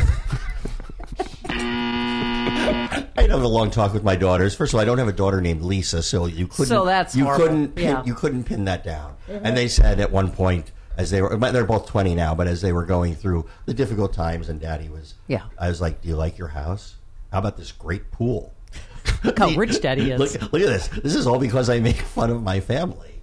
[1.52, 4.54] I have a long talk with my daughters.
[4.56, 6.66] First of all, I don't have a daughter named Lisa, so you couldn't.
[6.66, 7.44] So that's you horrible.
[7.48, 7.94] couldn't pin, Yeah.
[7.96, 8.08] Mm-hmm.
[8.08, 9.16] you couldn't pin that down.
[9.28, 12.62] And they said at one point, as they were, they're both twenty now, but as
[12.62, 15.42] they were going through the difficult times, and Daddy was, Yeah.
[15.58, 16.96] I was like, "Do you like your house?
[17.32, 18.52] How about this great pool?
[19.24, 20.18] Look how rich Daddy is.
[20.18, 20.88] Look, look at this.
[20.88, 23.22] This is all because I make fun of my family."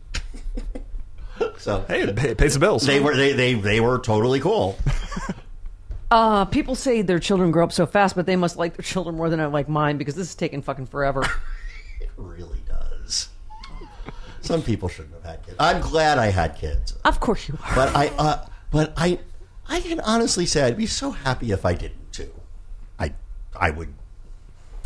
[1.57, 2.85] so Hey, it pay- pays the bills.
[2.85, 4.77] they were they, they they were totally cool.
[6.09, 9.17] Uh, people say their children grow up so fast, but they must like their children
[9.17, 11.21] more than I like mine because this is taking fucking forever.
[11.99, 13.27] It really does.
[14.41, 15.57] Some people shouldn't have had kids.
[15.59, 16.95] I'm glad I had kids.
[17.03, 17.75] of course you are.
[17.75, 19.19] But I, uh, but I,
[19.67, 22.31] I can honestly say I'd be so happy if I didn't too.
[22.97, 23.13] I,
[23.59, 23.93] I would.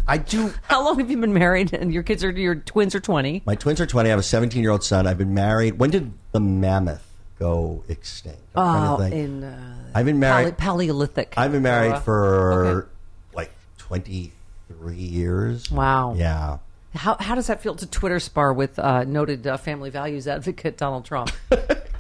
[0.08, 0.54] I do.
[0.64, 1.74] How long have you been married?
[1.74, 3.44] And your kids are your twins are 20.
[3.46, 4.10] My twins are twenty.
[4.10, 5.08] I have a seventeen-year-old son.
[5.08, 5.80] I've been married.
[5.80, 7.06] When did the mammoth
[7.40, 8.40] go extinct?
[8.56, 10.58] I'm oh, in uh, I've been married.
[10.58, 11.34] Pale- Paleolithic.
[11.38, 12.02] I've been married era.
[12.02, 12.88] for Okay.
[13.34, 15.72] like twenty-three years.
[15.72, 16.16] Wow.
[16.18, 16.58] Yeah.
[16.96, 20.78] How how does that feel to Twitter spar with uh, noted uh, family values advocate
[20.78, 21.32] Donald Trump?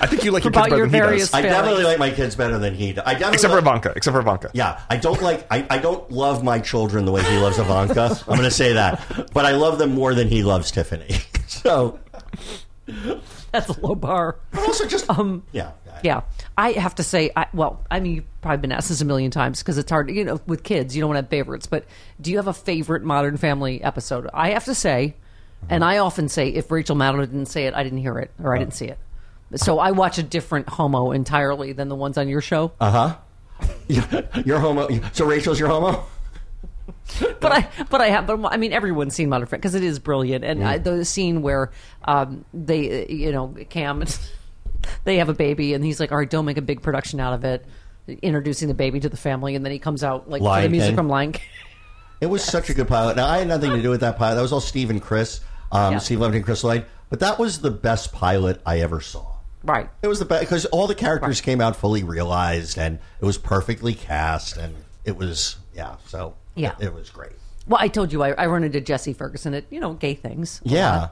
[0.00, 1.34] I think you like your About kids better your than he various- does.
[1.34, 3.04] I definitely like my kids better than he does.
[3.06, 3.92] I definitely Except for Ivanka.
[3.96, 4.50] Except for Ivanka.
[4.54, 5.46] Yeah, I don't like.
[5.50, 8.18] I, I don't love my children the way he loves Ivanka.
[8.28, 11.16] I'm going to say that, but I love them more than he loves Tiffany.
[11.48, 11.98] So,
[13.52, 14.36] That's a low bar.
[14.52, 15.72] but also just um, yeah,
[16.04, 16.22] Yeah,
[16.56, 19.30] I have to say, I, well, I mean, you've probably been asked this a million
[19.30, 20.10] times because it's hard.
[20.10, 21.66] You know, with kids, you don't want to have favorites.
[21.66, 21.84] But
[22.20, 24.28] do you have a favorite Modern Family episode?
[24.32, 25.16] I have to say,
[25.68, 28.54] and I often say, if Rachel Maddow didn't say it, I didn't hear it or
[28.54, 28.98] I didn't see it.
[29.56, 32.72] So I watch a different homo entirely than the ones on your show.
[32.80, 33.16] Uh huh.
[34.44, 34.88] You're homo.
[35.12, 36.04] So Rachel's your homo.
[37.40, 39.98] but I, but I have, but I mean, everyone's seen Modern Family because it is
[39.98, 40.44] brilliant.
[40.44, 41.70] And I, the scene where
[42.04, 44.02] um, they, you know, Cam,
[45.04, 47.34] they have a baby, and he's like, "All right, don't make a big production out
[47.34, 47.66] of it."
[48.22, 50.96] Introducing the baby to the family, and then he comes out like the music King.
[50.96, 51.46] from Lion King.
[52.20, 53.16] It was such a good pilot.
[53.16, 54.36] Now I had nothing to do with that pilot.
[54.36, 55.40] That was all Steve and Chris,
[55.72, 55.98] um, Yeah.
[55.98, 56.86] Steve Levitan and Chris Lloyd.
[57.08, 59.29] But that was the best pilot I ever saw.
[59.62, 59.88] Right.
[60.02, 63.36] It was the best because all the characters came out fully realized, and it was
[63.38, 65.96] perfectly cast, and it was yeah.
[66.06, 66.72] So Yeah.
[66.80, 67.32] it, it was great.
[67.66, 70.60] Well, I told you I, I run into Jesse Ferguson at you know gay things.
[70.64, 71.08] Yeah,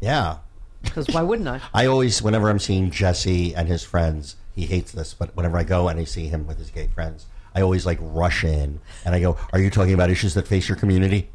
[0.00, 0.38] yeah.
[0.82, 1.60] Because why wouldn't I?
[1.74, 5.64] I always, whenever I'm seeing Jesse and his friends, he hates this, but whenever I
[5.64, 9.14] go and I see him with his gay friends, I always like rush in and
[9.14, 11.30] I go, "Are you talking about issues that face your community?"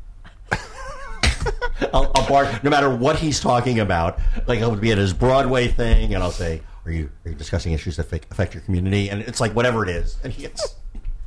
[1.94, 4.20] I'll, I'll bark no matter what he's talking about.
[4.48, 7.36] Like I would be at his Broadway thing, and I'll say, "Are you are you
[7.36, 10.76] discussing issues that affect your community?" And it's like whatever it is, and he gets.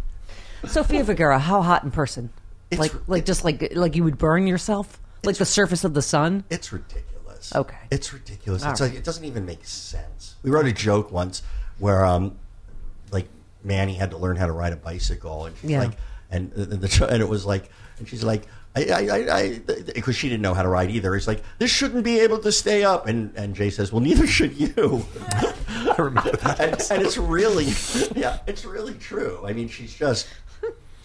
[0.67, 2.31] Sofia Vergara, how hot in person?
[2.71, 6.03] It's- like like just like like you would burn yourself, like the surface of the
[6.03, 6.45] sun.
[6.51, 7.55] It's ridiculous.
[7.55, 7.77] Okay.
[7.91, 8.65] It's ridiculous.
[8.65, 8.91] All it's right.
[8.91, 10.35] like it doesn't even make sense.
[10.43, 11.43] We wrote a joke once
[11.79, 12.37] where um
[13.13, 13.29] like
[13.63, 15.81] Manny had to learn how to ride a bicycle and she's Yeah.
[15.81, 15.93] like
[16.31, 18.43] and the, the and it was like and she's like
[18.77, 19.61] I, I, I, I,
[19.95, 21.15] because she didn't know how to ride either.
[21.15, 24.27] He's like, this shouldn't be able to stay up, and and Jay says, well, neither
[24.27, 25.05] should you.
[25.69, 26.61] I remember that.
[26.61, 27.69] and, and it's really,
[28.15, 29.41] yeah, it's really true.
[29.47, 30.29] I mean, she's just,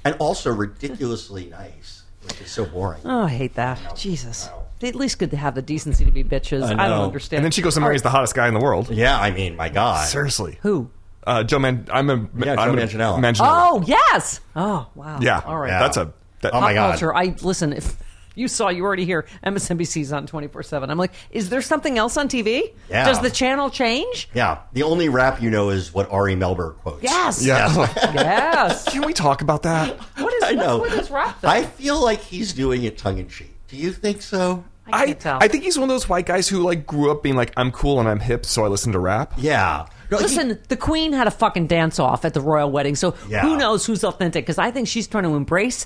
[0.04, 3.02] and also ridiculously nice, which is so boring.
[3.06, 3.96] Oh, I hate that.
[3.96, 4.50] Jesus.
[4.80, 6.64] They at least could have the decency to be bitches.
[6.64, 7.38] I I, don't understand.
[7.38, 8.90] And then she goes and marries the hottest guy in the world.
[8.90, 10.08] Yeah, I mean, my God.
[10.08, 10.58] Seriously.
[10.64, 10.90] Who?
[11.26, 11.88] Uh, Joe Man.
[11.92, 12.16] I'm a.
[12.44, 13.20] Yeah, I'm Joe Manganiello.
[13.20, 13.38] Manganiello.
[13.42, 14.40] Oh yes.
[14.56, 15.20] Oh wow.
[15.22, 15.42] Yeah.
[15.46, 15.68] All right.
[15.70, 15.80] Yeah.
[15.80, 16.12] That's a.
[16.42, 16.90] That, Oh, my Pop God.
[16.92, 17.16] culture.
[17.16, 17.74] I listen.
[17.74, 17.98] If
[18.34, 20.90] you saw, you already hear MSNBC's on twenty four seven.
[20.90, 22.74] I'm like, is there something else on TV?
[22.90, 23.06] Yeah.
[23.06, 24.30] Does the channel change?
[24.34, 27.04] Yeah, the only rap you know is what Ari Melber quotes.
[27.04, 27.44] Yes.
[27.46, 27.68] Yeah.
[28.14, 28.88] Yes.
[28.92, 29.98] Can we talk about that?
[30.18, 30.44] What is?
[30.44, 30.78] I know.
[30.80, 31.50] What's with this rap thing?
[31.50, 33.54] I feel like he's doing it tongue in cheek.
[33.68, 34.64] Do you think so?
[34.88, 35.38] I I, can't tell.
[35.42, 37.72] I think he's one of those white guys who like grew up being like I'm
[37.72, 39.34] cool and I'm hip, so I listen to rap.
[39.38, 39.86] Yeah.
[40.10, 43.14] No, he- Listen, the Queen had a fucking dance off at the royal wedding, so
[43.30, 43.42] Yeah.
[43.42, 44.44] who knows who's authentic?
[44.46, 45.86] Because I think she's trying to embrace,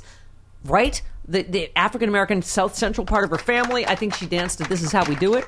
[0.66, 3.86] right, the, the African American South Central part of her family.
[3.88, 5.46] I think she danced to "This Is How We Do It."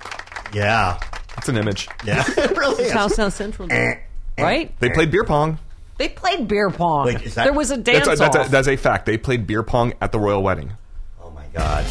[0.54, 1.00] yeah.
[1.38, 1.88] It's an image.
[2.04, 2.24] Yeah.
[2.38, 3.16] it really is how is.
[3.16, 3.76] South Central, eh,
[4.38, 4.68] eh, right?
[4.70, 4.72] Eh.
[4.80, 5.60] They played beer pong.
[5.98, 7.06] They played beer pong.
[7.06, 8.48] Wait, is that- there was a dance That's a, that's, off.
[8.48, 9.06] a, that's a fact.
[9.06, 10.74] They played beer pong at the royal wedding.
[11.22, 11.86] Oh my God.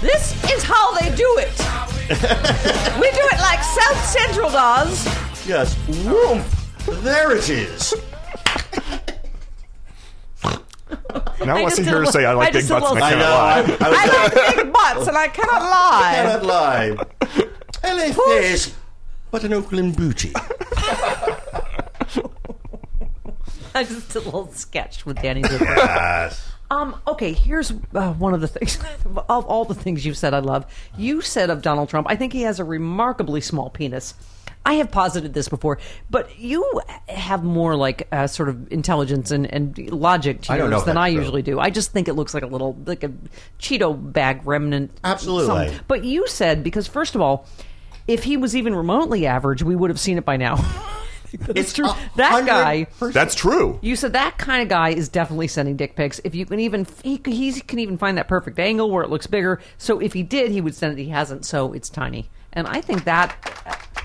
[0.00, 1.58] this is how they do it.
[2.98, 5.06] we do it like South Central does.
[5.46, 5.76] Yes.
[6.06, 6.82] Woof.
[7.02, 7.92] There it is.
[11.44, 12.66] Now I, I want just to did hear a her say I like I big
[12.66, 13.30] just did a butts and I I cannot know.
[13.30, 13.54] lie.
[13.54, 14.06] I, I was I
[14.44, 16.12] like big butts, and I cannot lie.
[16.14, 16.96] cannot lie.
[17.84, 18.74] LA face,
[19.30, 20.32] but an Oakland booty.
[23.74, 25.60] I just did a little sketch with Danny Zucker.
[25.76, 26.44] Yes.
[26.70, 28.78] Um, okay, here's uh, one of the things
[29.28, 30.66] of all the things you've said I love.
[30.96, 34.14] You said of Donald Trump, I think he has a remarkably small penis.
[34.66, 35.78] I have posited this before,
[36.10, 40.68] but you have more like uh, sort of intelligence and, and logic to I don't
[40.70, 41.20] know yours if than that's I true.
[41.20, 41.58] usually do.
[41.58, 43.12] I just think it looks like a little like a
[43.58, 44.90] Cheeto bag remnant.
[45.04, 45.46] Absolutely.
[45.46, 45.80] something.
[45.88, 47.46] But you said because first of all,
[48.06, 50.56] if he was even remotely average, we would have seen it by now.
[51.30, 51.86] It's It's true.
[51.90, 52.84] a That hundred guy.
[52.84, 53.12] percent.
[53.12, 53.78] That's true.
[53.82, 56.22] You said that kind of guy is definitely sending dick pics.
[56.24, 59.26] If you can even he he can even find that perfect angle where it looks
[59.26, 59.60] bigger.
[59.76, 61.02] So if he did, he would send it.
[61.02, 62.30] He hasn't, so it's tiny.
[62.54, 63.36] And I think that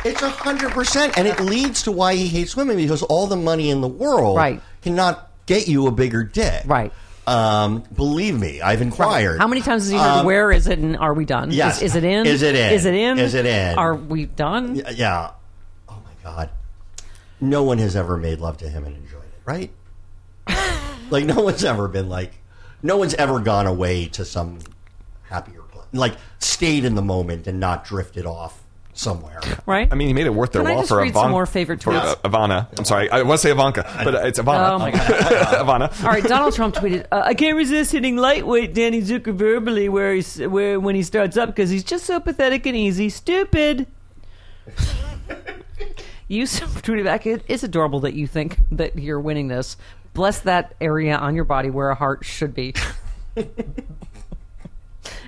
[0.06, 3.36] It's a hundred percent, and it leads to why he hates women because all the
[3.38, 4.62] money in the world Right.
[4.82, 6.63] cannot get you a bigger dick.
[6.66, 6.92] Right.
[7.26, 9.39] Um, believe me, I've inquired.
[9.39, 10.20] how many times has he heard?
[10.20, 10.80] Um, where is it?
[10.80, 11.52] And are we done?
[11.52, 11.78] yes.
[11.78, 12.26] Is, is it in?
[12.26, 12.74] Is it in?
[12.74, 13.18] Is it in?
[13.20, 13.78] Is it in?
[13.78, 14.76] Are we done?
[14.76, 15.32] Y- Yeah.
[15.88, 16.50] Oh my God.
[17.39, 19.72] No one has ever made love to him and enjoyed it, right?
[21.10, 22.34] like no one's ever been like,
[22.82, 24.60] no one's ever gone away to some
[25.24, 28.62] happier place, like stayed in the moment and not drifted off
[28.93, 29.39] somewhere.
[29.65, 29.88] Right.
[29.91, 31.19] I mean, he made it worth their Can I while just for read Ivanka.
[31.25, 32.03] some more favorite for, tweets?
[32.23, 32.67] uh, Ivana.
[32.77, 33.10] I'm sorry.
[33.10, 34.69] I want to say Ivanka, but it's Ivana.
[34.71, 35.01] Oh my god.
[35.12, 36.03] Ivana.
[36.03, 40.13] All right, Donald Trump tweeted, uh, "I can't resist hitting lightweight Danny Zucker verbally where
[40.13, 43.10] he's where when he starts up because he's just so pathetic and easy.
[43.10, 43.88] Stupid."
[46.27, 49.75] you s- tweeted back, "It is adorable that you think that you're winning this.
[50.13, 52.73] Bless that area on your body where a heart should be."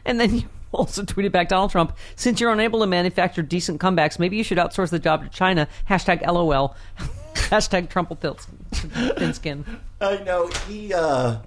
[0.06, 0.44] and then you
[0.76, 4.58] also tweeted back, Donald Trump, "Since you're unable to manufacture decent comebacks, maybe you should
[4.58, 6.76] outsource the job to China." Hashtag LOL.
[7.36, 9.66] Hashtag Trumple thin skin.
[10.02, 10.94] I know he.
[10.94, 11.38] Uh,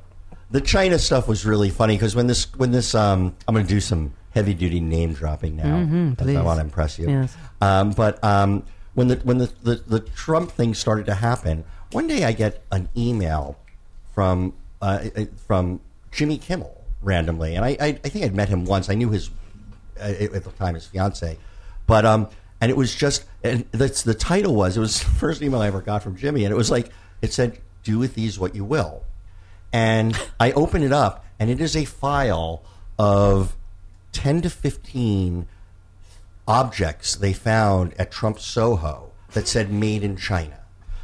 [0.51, 3.73] the China stuff was really funny because when this when this um, I'm going to
[3.73, 6.15] do some heavy duty name dropping now.
[6.17, 6.37] please.
[6.37, 7.09] I want to impress you.
[7.09, 7.37] Yes.
[7.61, 8.63] Um, but um,
[8.95, 12.63] when the when the, the the Trump thing started to happen, one day I get
[12.71, 13.59] an email
[14.15, 15.01] from uh,
[15.47, 18.89] from Jimmy Kimmel randomly, and I, I I think I'd met him once.
[18.89, 19.31] I knew his
[20.01, 21.39] uh, at the time his fiance,
[21.87, 22.29] but um,
[22.61, 25.69] and it was just and that's the title was it was the first email I
[25.69, 26.91] ever got from Jimmy, and it was like
[27.23, 29.05] it said, "Do with these what you will,"
[29.73, 32.63] and I open it up, and it is a file
[32.99, 33.57] of
[34.13, 35.47] ten to fifteen
[36.47, 40.61] objects they found at Trump Soho that said "Made in China."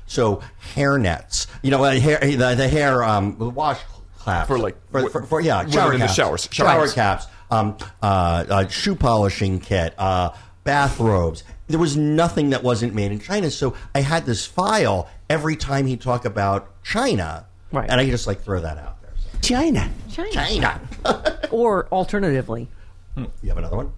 [0.06, 0.42] So
[0.74, 3.80] hair nets, you know, uh, hair, the, the hair um, wash
[4.24, 6.48] caps For, like, for, for, for yeah, women shower in the caps, showers.
[6.50, 6.94] shower Showers.
[6.94, 10.30] caps, um, uh, uh, shoe polishing kit, uh,
[10.64, 11.44] bathrobes.
[11.68, 13.50] There was nothing that wasn't made in China.
[13.50, 17.88] So I had this file every time he talked about China, Right.
[17.90, 19.12] and I just like throw that out there.
[19.32, 19.90] So, China.
[20.10, 20.30] China.
[20.32, 20.80] China.
[21.50, 22.68] Or alternatively,
[23.16, 23.92] you have another one?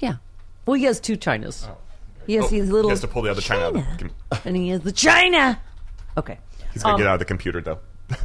[0.00, 0.14] yeah.
[0.64, 1.68] Well, he has two Chinas.
[2.26, 2.88] He has Oh, these little.
[2.88, 3.76] He has to pull the other China out.
[3.76, 5.60] Of the, com- and he has the China.
[6.16, 6.38] Okay.
[6.72, 7.78] he's gonna Um, get out of the computer though.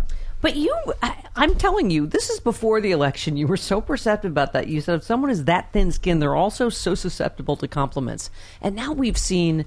[0.42, 3.38] But you, I, I'm telling you, this is before the election.
[3.38, 4.68] You were so perceptive about that.
[4.68, 8.30] You said if someone is that thin skinned, they're also so susceptible to compliments.
[8.62, 9.66] And now we've seen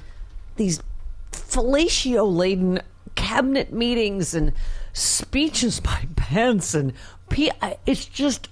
[0.57, 0.81] these
[1.33, 2.81] fellatio laden
[3.17, 4.53] cabinet meetings and
[4.93, 6.75] speeches by Pence.
[6.75, 6.93] And
[7.29, 8.49] P- I- it's just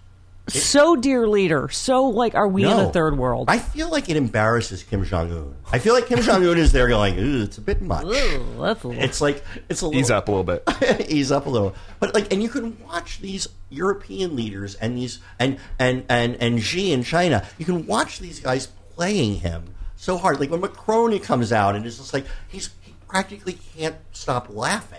[0.49, 2.89] so, dear leader, so like, are we in No.
[2.89, 3.49] a third world?
[3.51, 5.55] I feel like it embarrasses Kim Jong Un.
[5.73, 8.05] I feel like Kim Jong Un is there going, Ooh, it's a bit much.
[8.07, 10.63] Ooh, that's a little- It's like it's a little, Ease up a little bit.
[11.11, 11.75] ease up a little.
[12.01, 16.63] But like, and you can watch these European leaders and these and and and and
[16.63, 17.47] Xi in China.
[17.59, 20.41] You can watch these guys playing him so hard.
[20.41, 24.99] Like when Macron comes out and it's just like he's he practically can't stop laughing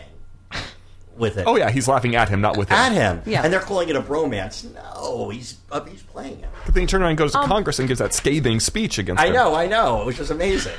[1.20, 1.46] with it.
[1.46, 2.78] Oh yeah, he's laughing at him, not with him.
[2.78, 3.44] At him, Yeah.
[3.44, 4.66] and they're calling it a bromance.
[4.74, 6.50] No, he's uh, he's playing him.
[6.66, 8.98] But then he turns around and goes Um, to Congress and gives that scathing speech
[8.98, 9.34] against I him.
[9.34, 10.74] know, I know, which is amazing.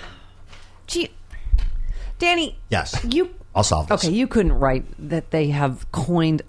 [0.86, 1.10] Gee,
[2.18, 2.58] Danny.
[2.70, 2.98] Yes.
[3.08, 3.30] You.
[3.54, 4.04] I'll solve this.
[4.04, 6.42] Okay, you couldn't write that they have coined.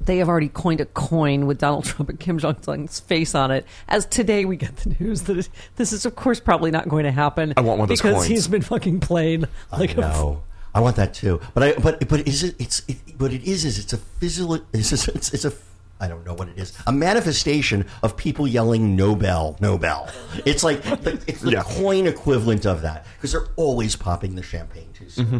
[0.00, 3.50] They have already coined a coin with Donald Trump and Kim Jong Un's face on
[3.50, 3.64] it.
[3.88, 7.04] As today we get the news that it, this is, of course, probably not going
[7.04, 7.54] to happen.
[7.56, 8.26] I want one of those because coins.
[8.28, 10.42] he's been fucking played like a No,
[10.74, 11.40] I want that too.
[11.54, 14.54] But I but but is it it's it, what it is is it's a physical
[14.72, 15.52] it's, it's, it's, it's a
[16.00, 20.08] I don't know what it is a manifestation of people yelling Nobel Nobel.
[20.44, 21.62] It's like the, it's the Yeah.
[21.62, 25.26] coin equivalent of that because they're always popping the champagne too soon.
[25.26, 25.38] Mm-hmm.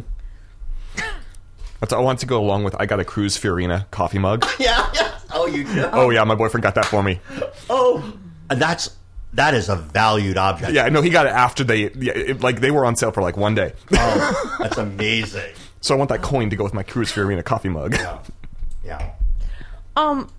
[1.81, 2.75] That's I want to go along with.
[2.79, 4.47] I got a Cruz Fiorina coffee mug.
[4.59, 5.19] Yeah, yeah.
[5.33, 5.89] Oh, you do.
[5.93, 7.21] Oh yeah, my boyfriend got that for me.
[7.69, 8.15] Oh,
[8.49, 8.97] and that's
[9.35, 10.73] that is a valued object.
[10.73, 13.23] Yeah, no, he got it after they yeah, it, like they were on sale for
[13.23, 13.73] like one day.
[13.93, 15.55] Oh, that's amazing.
[15.81, 17.95] So I want that coin to go with my Cruz Fiorina coffee mug.
[17.95, 18.19] Yeah.
[18.85, 19.13] Yeah.
[19.97, 20.31] Um.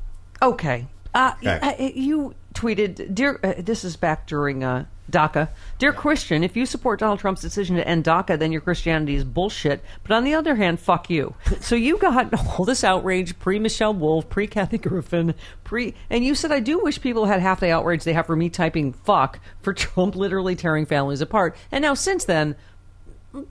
[0.41, 0.87] Okay.
[1.13, 1.59] Uh, Okay.
[1.61, 3.39] uh, you tweeted, dear.
[3.43, 5.49] Uh, this is back during uh, DACA.
[5.77, 9.23] Dear Christian, if you support Donald Trump's decision to end DACA, then your Christianity is
[9.23, 9.83] bullshit.
[10.03, 11.35] But on the other hand, fuck you.
[11.59, 16.35] So you got all this outrage pre Michelle Wolf, pre Kathy Griffin, pre, and you
[16.35, 19.39] said I do wish people had half the outrage they have for me typing fuck
[19.61, 21.55] for Trump literally tearing families apart.
[21.71, 22.55] And now since then.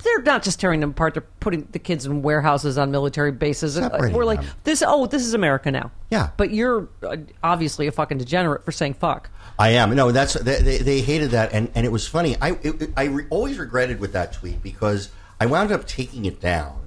[0.03, 3.75] They're not just tearing them apart; they're putting the kids in warehouses on military bases.
[3.75, 4.51] Separating We're like, them.
[4.65, 4.83] this.
[4.87, 5.91] Oh, this is America now.
[6.11, 6.31] Yeah.
[6.37, 9.31] But you're uh, obviously a fucking degenerate for saying fuck.
[9.59, 9.95] I am.
[9.95, 12.37] No, that's they, they, hated that, and, and it was funny.
[12.41, 16.41] I it- I re, always regretted with that tweet because I wound up taking it
[16.41, 16.81] down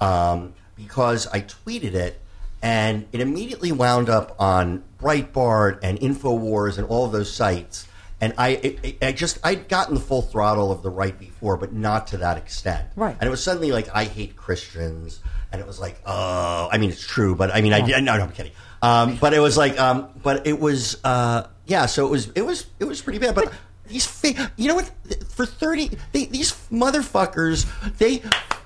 [0.00, 2.20] um, because I tweeted it,
[2.62, 7.86] and it immediately wound up on Breitbart and Infowars and all of those sites.
[8.24, 11.74] And I, it, I just I'd gotten the full throttle of the right before, but
[11.74, 12.88] not to that extent.
[12.96, 13.14] Right.
[13.20, 15.20] And it was suddenly like I hate Christians,
[15.52, 18.16] and it was like, oh, I mean it's true, but I mean I did no,
[18.16, 18.52] no, I'm kidding.
[18.80, 21.84] Um, but it was like, um, but it was, uh, yeah.
[21.84, 23.34] So it was, it was, it was pretty bad.
[23.34, 23.52] But
[23.88, 24.90] these, fa- you know what?
[25.28, 27.66] For thirty, they, these motherfuckers,
[27.98, 28.22] they.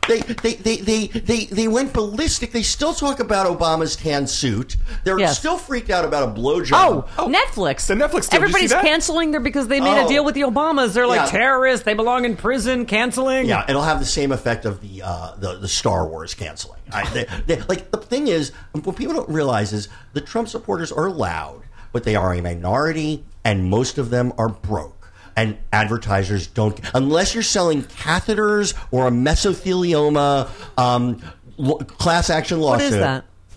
[0.09, 2.51] They, they, they, they, they, they went ballistic.
[2.53, 4.77] They still talk about Obama's tan suit.
[5.05, 5.39] They're Yes.
[5.39, 7.09] still freaked out about a blowjob.
[7.19, 7.87] Oh, Netflix.
[7.87, 8.83] The Netflix deal, did you see Everybody's that?
[8.85, 10.09] canceling there because they made a Oh.
[10.09, 10.95] deal with the Obamas.
[10.95, 11.39] They're like Yeah.
[11.39, 11.85] terrorists.
[11.85, 12.87] They belong in prison.
[12.87, 13.47] Canceling.
[13.47, 16.81] Yeah, it'll have the same effect of the uh, the, the Star Wars canceling.
[16.93, 20.91] I, they, they, like the thing is, what people don't realize is the Trump supporters
[20.91, 24.98] are loud, but they are a minority, and most of them are broke.
[25.39, 31.23] And advertisers don't, unless you're selling catheters or a mesothelioma um,
[31.57, 32.93] lo- class action lawsuit.
[32.93, 32.99] is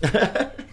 [0.02, 0.58] that?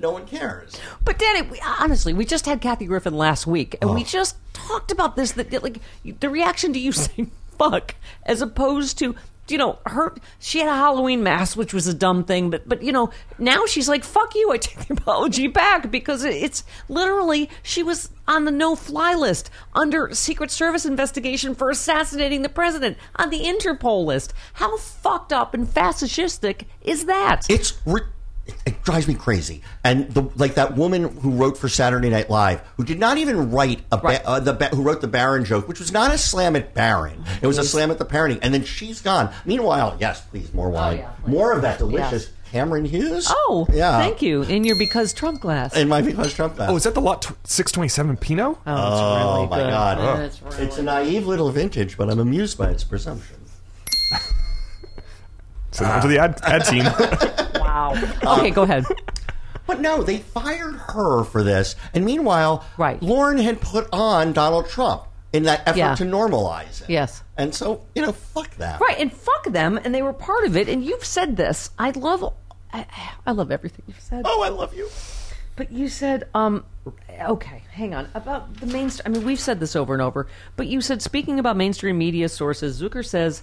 [0.00, 0.80] No one cares.
[1.04, 3.94] But Danny, we, honestly, we just had Kathy Griffin last week, and Oh.
[3.94, 5.32] we just talked about this.
[5.32, 5.80] That like
[6.20, 9.16] the reaction to you saying "fuck" as opposed to
[9.50, 10.14] you know her.
[10.38, 13.66] She had a Halloween mask, which was a dumb thing, but but you know now
[13.66, 18.44] she's like "fuck you." I take the apology back because it's literally she was on
[18.44, 24.34] the no-fly list under Secret Service investigation for assassinating the president on the Interpol list.
[24.54, 27.46] How fucked up and fascistic is that?
[27.48, 28.02] It's ri-
[28.66, 29.62] it drives me crazy.
[29.84, 33.50] And the, like that woman who wrote for Saturday Night Live, who did not even
[33.50, 34.22] write a ba- Right.
[34.24, 37.24] uh, the ba- who wrote the Barron joke, which was not a slam at Barron.
[37.42, 38.38] It was a slam at the parenting.
[38.42, 39.30] And then she's gone.
[39.44, 41.30] Meanwhile, yes, please more wine, yeah, please.
[41.32, 43.26] more of that delicious Cameron Hughes.
[43.28, 43.98] Oh, yeah.
[44.00, 44.40] thank you.
[44.42, 45.76] In your because Trump glass.
[45.76, 46.56] In my because Trump.
[46.56, 46.70] Glass.
[46.70, 48.46] Oh, is that the lot six twenty seven Pinot?
[48.46, 49.70] Oh, it's Oh, really my good.
[49.70, 50.20] God.
[50.20, 53.36] It's really It's a naive little vintage, but I'm amused by its presumption.
[55.78, 56.84] Send it to the ad, ad team.
[57.60, 57.94] wow.
[58.38, 58.84] Okay, go ahead.
[59.66, 61.76] But no, they fired her for this.
[61.94, 63.02] And meanwhile, Right.
[63.02, 65.94] Lauren had put on Donald Trump in that effort Yeah.
[65.96, 66.90] to normalize it.
[66.90, 67.22] Yes.
[67.36, 68.80] And so, you know, fuck that.
[68.80, 70.68] Right, and fuck them, and they were part of it.
[70.68, 71.70] And you've said this.
[71.78, 72.32] I love,
[72.72, 72.86] I,
[73.26, 74.22] I love everything you've said.
[74.24, 74.88] Oh, I love you.
[75.56, 76.64] But you said, um,
[77.20, 79.12] okay, hang on about the mainstream.
[79.12, 80.28] I mean, we've said this over and over.
[80.56, 83.42] But you said speaking about mainstream media sources, Zuker says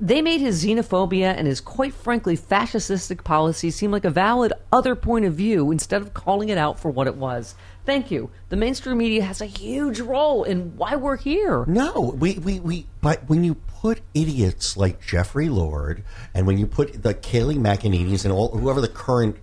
[0.00, 4.94] They made his xenophobia and his quite frankly fascistic policies seem like a valid other
[4.94, 7.56] point of view instead of calling it out for what it was.
[7.84, 8.30] Thank you.
[8.48, 11.64] The mainstream media has a huge role in why we're here.
[11.66, 16.68] No, we, we, we but when you put idiots like Jeffrey Lord and when you
[16.68, 19.36] put the Kayleigh McEnanys and all whoever the current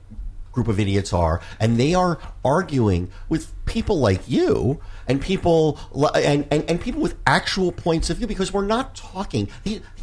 [0.54, 5.78] group of idiots are, and they are arguing with people like you and people
[6.16, 9.50] and, and, and people with actual points of view because we're not talking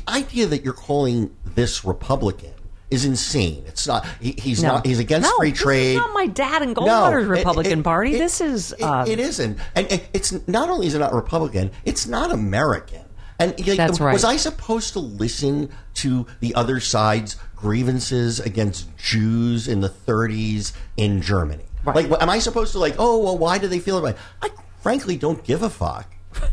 [0.09, 2.53] idea that you're calling this Republican
[2.91, 3.65] is insane.
[3.67, 4.07] It's not.
[4.21, 4.75] He, he's No.
[4.75, 4.87] not.
[4.87, 5.97] He's against No, free trade.
[5.97, 8.15] not my dad and Goldwater's it- Republican it- Party.
[8.15, 11.15] it- This is, it- uh, it isn't, and it- it's not only is it not
[11.15, 13.01] Republican, it's not American.
[13.39, 14.13] And like, That's right.
[14.13, 20.73] was I supposed to listen to the other side's grievances against Jews in the 30s
[20.97, 21.65] in Germany?
[21.85, 22.09] Right.
[22.09, 22.95] Like, am I supposed to like?
[22.99, 24.15] Oh, well, why do they feel that way?
[24.43, 24.51] I
[24.83, 26.07] frankly don't give a fuck.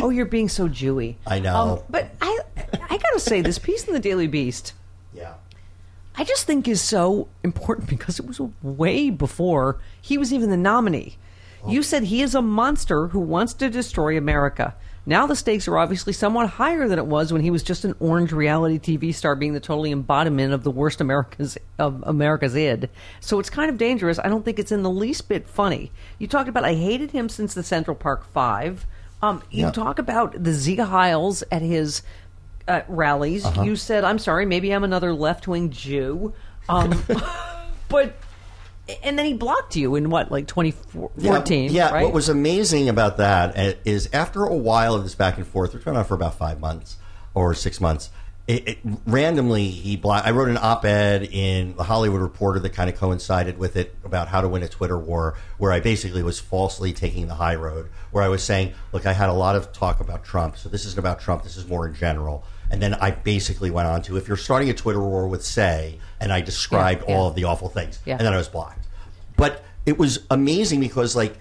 [0.00, 1.16] Oh, you're being so Jewy.
[1.26, 1.56] I know.
[1.56, 2.38] Um, but I,
[2.72, 4.72] I gotta say, this piece in the Daily Beast,
[5.14, 5.34] Yeah.
[6.16, 10.56] I just think is so important because it was way before he was even the
[10.56, 11.16] nominee.
[11.66, 14.74] You said he is a monster who wants to destroy America.
[15.06, 17.94] Now the stakes are obviously somewhat higher than it was when he was just an
[18.00, 22.88] orange reality TV star being the totally embodiment of the worst America's of America's id.
[23.20, 24.18] So it's kind of dangerous.
[24.18, 25.90] I don't think it's in the least bit funny.
[26.18, 28.86] You talked about I hated him since the Central Park Five.
[29.22, 29.70] Um, you Yeah.
[29.72, 32.02] talk about the Sieg Heils at his
[32.68, 33.44] uh, rallies.
[33.44, 33.62] Uh-huh.
[33.62, 36.34] You said, "I'm sorry, maybe I'm another left wing Jew,"
[36.68, 37.02] um,
[37.88, 38.14] but
[39.02, 41.72] and then he blocked you in what, like 2014?
[41.72, 42.04] Yeah, right?
[42.04, 45.84] what was amazing about that uh, after a while of this back and forth, which
[45.84, 46.96] went on for about five months
[47.34, 48.10] or six months,
[48.46, 50.26] it, it, randomly he blocked.
[50.26, 54.28] I wrote an op-ed in the Hollywood Reporter that kind of coincided with it about
[54.28, 57.90] how to win a Twitter war, where I basically was falsely taking the high road,
[58.10, 60.86] where I was saying, "Look, I had a lot of talk about Trump, so this
[60.86, 61.42] isn't about Trump.
[61.42, 64.68] This is more in general." And then I basically went on to, if you're starting
[64.70, 67.16] a Twitter war with say, and I described Yeah, yeah.
[67.16, 68.16] all of the awful things, Yeah.
[68.18, 68.86] and then I was blocked.
[69.36, 71.38] But it was amazing because like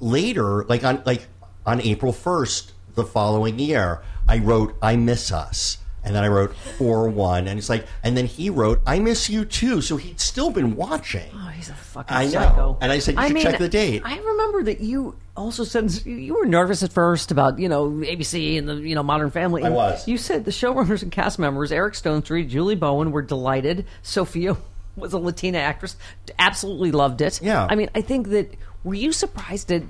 [0.00, 1.26] later, like on like
[1.66, 6.54] on April first the following year, I wrote "I miss us." And then I wrote
[6.56, 10.20] four one, and it's like, and then he wrote, "I miss you too." So he'd
[10.20, 11.28] still been watching.
[11.34, 12.30] Oh, he's a fucking I know.
[12.30, 12.78] psycho.
[12.80, 14.02] And I said, you should check the date.
[14.04, 18.58] I remember that you also said you were nervous at first about you know ABC
[18.58, 19.64] and the you know Modern Family.
[19.64, 20.06] I was.
[20.06, 23.86] You said the showrunners and cast members Eric Stonestreet, Julie Bowen were delighted.
[24.02, 24.56] Sofia
[24.96, 25.96] was a Latina actress,
[26.38, 27.40] absolutely loved it.
[27.42, 27.66] Yeah.
[27.68, 29.82] I mean, I think that were you surprised at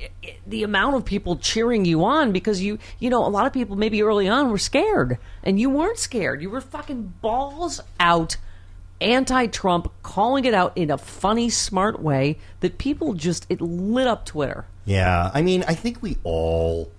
[0.00, 3.52] eh, the amount of people cheering you on because you you know a lot of
[3.52, 8.36] people maybe early on were scared and you weren't scared you were fucking balls out
[9.00, 14.24] anti-trump calling it out in a funny smart way that people just it lit up
[14.26, 16.90] twitter Yeah, I mean, I think we all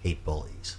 [0.00, 0.76] hate bullies.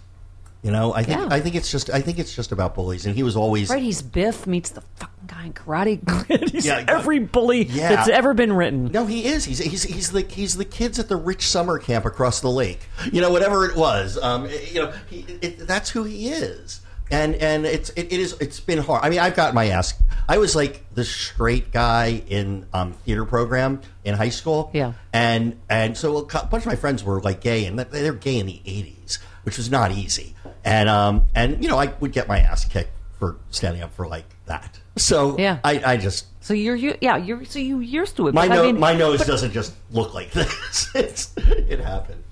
[0.63, 1.27] You know, I think Yeah.
[1.29, 3.81] I think it's just I think it's just about bullies, and he was always right
[3.81, 7.89] he's biff meets the fucking guy in karate he's Yeah, every bully yeah.
[7.89, 9.45] that's ever been written No, he is.
[9.45, 12.79] He's he's he's the he's the kids at the rich summer camp across the lake.
[13.13, 14.17] You know, whatever it was.
[14.17, 16.81] Um, you know, he, it, that's who he is.
[17.09, 19.03] And and it's it, it is it's been hard.
[19.03, 19.93] I mean, I've got my ass.
[20.27, 24.71] I was like the straight guy in um, theater program in high school.
[24.73, 24.93] Yeah.
[25.13, 28.45] And and so a bunch of my friends were like gay, and they're gay in
[28.45, 30.35] the '80s, which was not easy.
[30.65, 34.07] And um and you know, I would get my ass kicked for standing up for
[34.07, 34.77] like that.
[34.97, 35.59] So Yeah.
[35.63, 38.53] I I just so you're you, yeah you're so you used to it my but,
[38.53, 40.89] I nose, mean, my nose but- doesn't just look like this.
[40.93, 42.23] It's, it happened.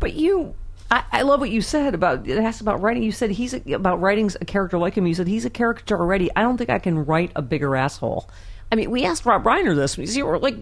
[0.00, 0.54] But you,
[0.90, 3.02] I, I love what you said about it asked about writing.
[3.02, 5.06] You said he's a, about writing a character like him.
[5.06, 6.30] You said he's a character already.
[6.34, 8.28] I don't think I can write a bigger asshole.
[8.72, 9.96] I mean, we asked Rob Reiner this.
[9.96, 10.56] We see, we're like,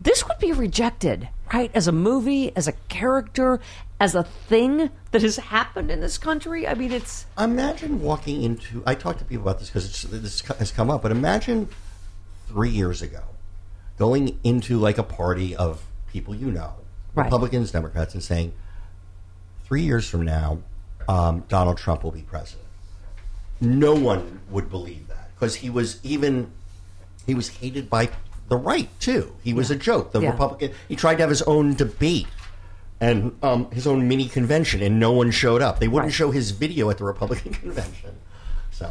[0.00, 1.70] this would be rejected, right?
[1.74, 3.60] As a movie, as a character,
[3.98, 6.66] as a thing that has happened in this country.
[6.66, 8.82] I mean, it's Imagine walking into.
[8.86, 11.68] I talk to people about this because this has come up, but imagine
[12.48, 13.22] three years ago
[13.98, 16.74] going into like a party of people you know,
[17.14, 17.24] Right.
[17.24, 18.52] Republicans, Democrats, and saying,
[19.70, 20.58] three years from now,
[21.08, 22.66] um, Donald Trump will be president.
[23.60, 26.50] No one would believe that because he was even
[27.24, 28.08] he was hated by
[28.48, 29.32] the right too.
[29.44, 30.10] He was a joke.
[30.10, 30.30] The Yeah.
[30.32, 30.72] Republican.
[30.88, 32.26] He tried to have his own debate
[33.00, 35.78] and um, his own mini convention, and no one showed up.
[35.78, 36.14] They wouldn't Right.
[36.16, 38.16] show his video at the Republican convention.
[38.72, 38.90] So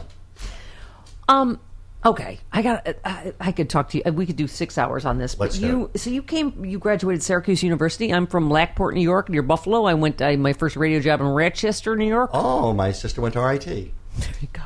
[1.27, 1.59] Um.
[2.05, 2.87] Okay, I got.
[3.03, 4.11] I, I could talk to you.
[4.13, 5.35] We could do six hours on this.
[5.35, 6.63] But Let's do you, so you came.
[6.63, 8.13] You graduated Syracuse University.
[8.13, 9.83] I'm from Lockport, New York, near Buffalo.
[9.83, 10.21] I went.
[10.21, 12.29] I, my first radio job in Rochester, New York.
[12.33, 13.65] oh, my sister went to RIT.
[13.65, 13.91] There
[14.39, 14.61] you go.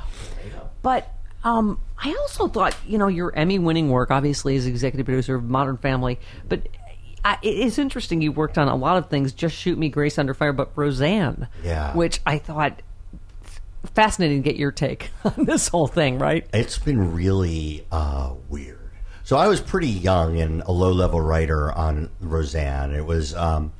[0.84, 1.12] But
[1.44, 5.78] um, I also thought, you know, your Emmy-winning work, obviously, as executive producer of Modern
[5.78, 6.68] Family, but.
[7.26, 8.22] I, it is interesting.
[8.22, 9.32] You worked on a lot of things.
[9.32, 11.96] Just shoot me, Grace Under Fire, but Roseanne, Yeah.
[11.96, 12.82] which I thought
[13.94, 16.46] fascinating to get your take on this whole thing, right?
[16.54, 18.80] It's been really uh, weird.
[19.24, 22.94] So I was pretty young and a low level writer on Roseanne.
[22.94, 23.72] It was, um,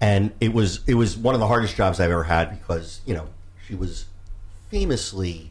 [0.00, 3.14] and it was it was one of the hardest jobs I've ever had because you
[3.14, 3.28] know
[3.66, 4.06] she was
[4.70, 5.50] famously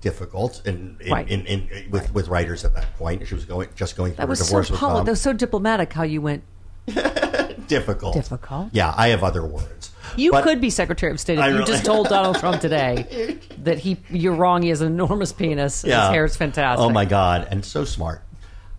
[0.00, 1.28] difficult in, in, Right.
[1.28, 3.26] in, in, with with writers at that point.
[3.26, 5.20] She was going just going through That was a so divorce with poli- that was
[5.20, 6.42] so diplomatic how you went.
[7.68, 8.14] difficult.
[8.14, 8.68] Difficult.
[8.72, 9.90] Yeah, I have other words.
[10.16, 12.60] You But- could be Secretary of State if I you really- just told Donald Trump
[12.60, 14.62] today that he you're wrong.
[14.62, 15.82] He has an enormous penis.
[15.84, 16.84] and His hair is fantastic.
[16.84, 18.22] Oh my god, and so smart,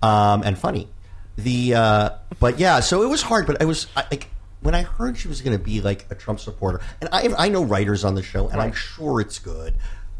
[0.01, 0.87] um, and funny.
[1.37, 2.09] The uh,
[2.39, 3.45] but yeah, so it was hard.
[3.45, 4.27] But I was I, like
[4.61, 7.49] when I heard she was going to be like a Trump supporter, and I I
[7.49, 9.75] know writers on the show, and I'm sure it's good.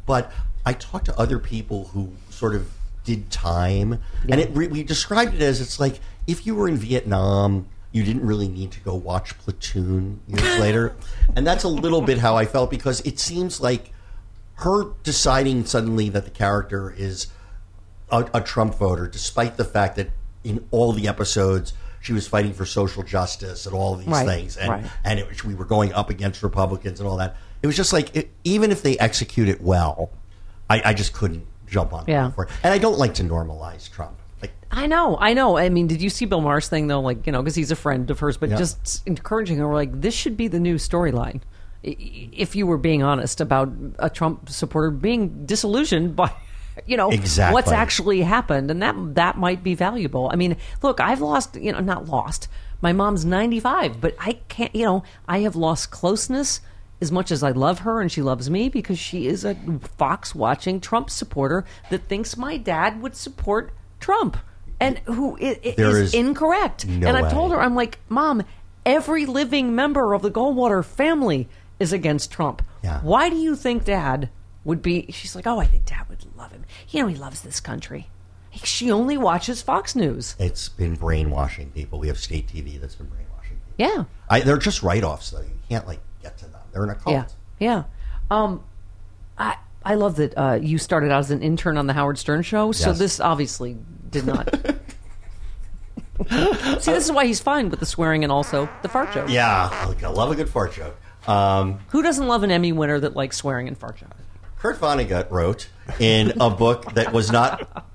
[0.05, 0.31] But
[0.65, 2.69] I talked to other people who sort of
[3.03, 3.99] did time,
[4.29, 7.67] and it we described it as it's like if you were in Vietnam.
[7.97, 10.95] You didn't really need to go watch Platoon years later,
[11.35, 13.91] and that's a little bit how I felt because it seems like
[14.57, 17.25] her deciding suddenly that the character is
[18.11, 20.09] a, a Trump voter, despite the fact that
[20.43, 24.57] in all the episodes she was fighting for social justice and all these Right, things,
[24.57, 24.85] and right.
[25.03, 27.35] and it, we were going up against Republicans and all that.
[27.63, 30.11] It was just like it, even if they execute it well,
[30.69, 32.29] I, I just couldn't jump on Yeah.
[32.29, 32.51] for it.
[32.61, 34.16] And I don't like to normalize Trump.
[34.71, 35.57] I know, I know.
[35.57, 36.99] I mean, did you see Bill Maher's thing though?
[37.01, 38.57] Like, you know, because he's a friend of hers, but Yeah.
[38.57, 41.41] just encouraging her, like, this should be the new storyline.
[41.83, 46.31] If you were being honest about a Trump supporter being disillusioned by,
[46.85, 47.53] you know, Exactly.
[47.53, 50.29] what's actually happened, and that that might be valuable.
[50.31, 52.47] I mean, look, I've lost, you know, not lost.
[52.81, 56.59] My mom's ninety five, but I can't, you know, I have lost closeness.
[56.99, 59.55] As much as I love her and she loves me because she is a
[59.99, 64.35] Fox watching Trump supporter that thinks my dad would support Trump
[64.79, 66.85] and who is is incorrect.
[66.87, 67.31] no and I've way.
[67.31, 68.43] told her, I'm like, Mom,
[68.85, 71.47] every living member of the Goldwater family
[71.79, 72.61] is against Trump.
[72.83, 72.99] Yeah.
[73.01, 74.29] Why do you think Dad
[74.63, 75.07] would be?
[75.11, 76.63] She's like, Oh, I think Dad would love him.
[76.89, 78.09] You know, he loves this country.
[78.63, 80.35] She only watches Fox News.
[80.39, 81.99] it's been brainwashing people.
[81.99, 83.95] We have state TV that's been brainwashing people.
[83.97, 84.03] Yeah.
[84.29, 85.41] I, they're just write offs though.
[85.41, 86.61] You can't like get to them.
[86.71, 87.13] They're in a cult.
[87.13, 87.25] Yeah.
[87.59, 87.83] Yeah.
[88.31, 88.63] Um,
[89.37, 92.41] I I love that uh, you started out as an intern on the Howard Stern
[92.41, 92.71] show.
[92.71, 92.99] So Yes.
[92.99, 93.77] this obviously
[94.09, 94.53] did not.
[96.29, 99.29] See, this is why he's fine with the swearing and also the fart joke.
[99.29, 100.97] Yeah, I love a good fart joke.
[101.27, 104.15] Um, Who doesn't love an Emmy winner that likes swearing and fart jokes?
[104.57, 107.85] Kurt Vonnegut wrote in a book that was not.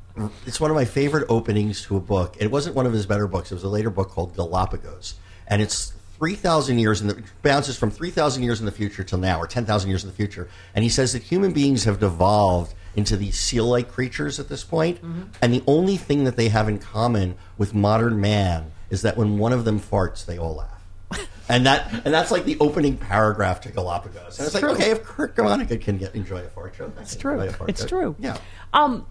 [0.47, 2.37] It's one of my favorite openings to a book.
[2.39, 3.51] It wasn't one of his better books.
[3.51, 5.15] It was a later book called Galapagos,
[5.49, 8.73] and it's three thousand years in the it bounces from three thousand years in the
[8.73, 10.49] future till now, or ten thousand years in the future.
[10.75, 15.01] And he says that human beings have devolved into these seal-like creatures at this point.
[15.01, 19.17] point, and the only thing that they have in common with modern man is that
[19.17, 20.69] when one of them farts, they all laugh.
[21.49, 24.39] And that and that's like the opening paragraph to Galapagos.
[24.39, 27.41] And it's, like, okay, if Kurt Vonnegut can get enjoy a fart joke, that's true.
[27.69, 28.15] It's true.
[28.19, 28.39] Yeah.
[28.73, 29.05] Um,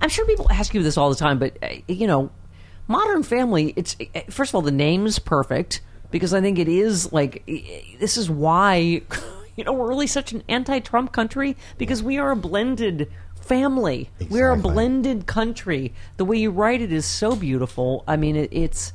[0.00, 2.30] I'm sure people ask you this all the time, but uh, you know,
[2.88, 3.72] Modern Family.
[3.76, 5.80] It's uh, first of all the name's perfect
[6.10, 7.44] because I think it is like
[7.98, 8.74] this is why
[9.56, 13.10] you know we're really such an anti-Trump country because we are a blended
[13.46, 14.10] family.
[14.28, 15.92] We're a blended country.
[16.16, 18.04] The way you write it is so beautiful.
[18.06, 18.92] I mean, it, it's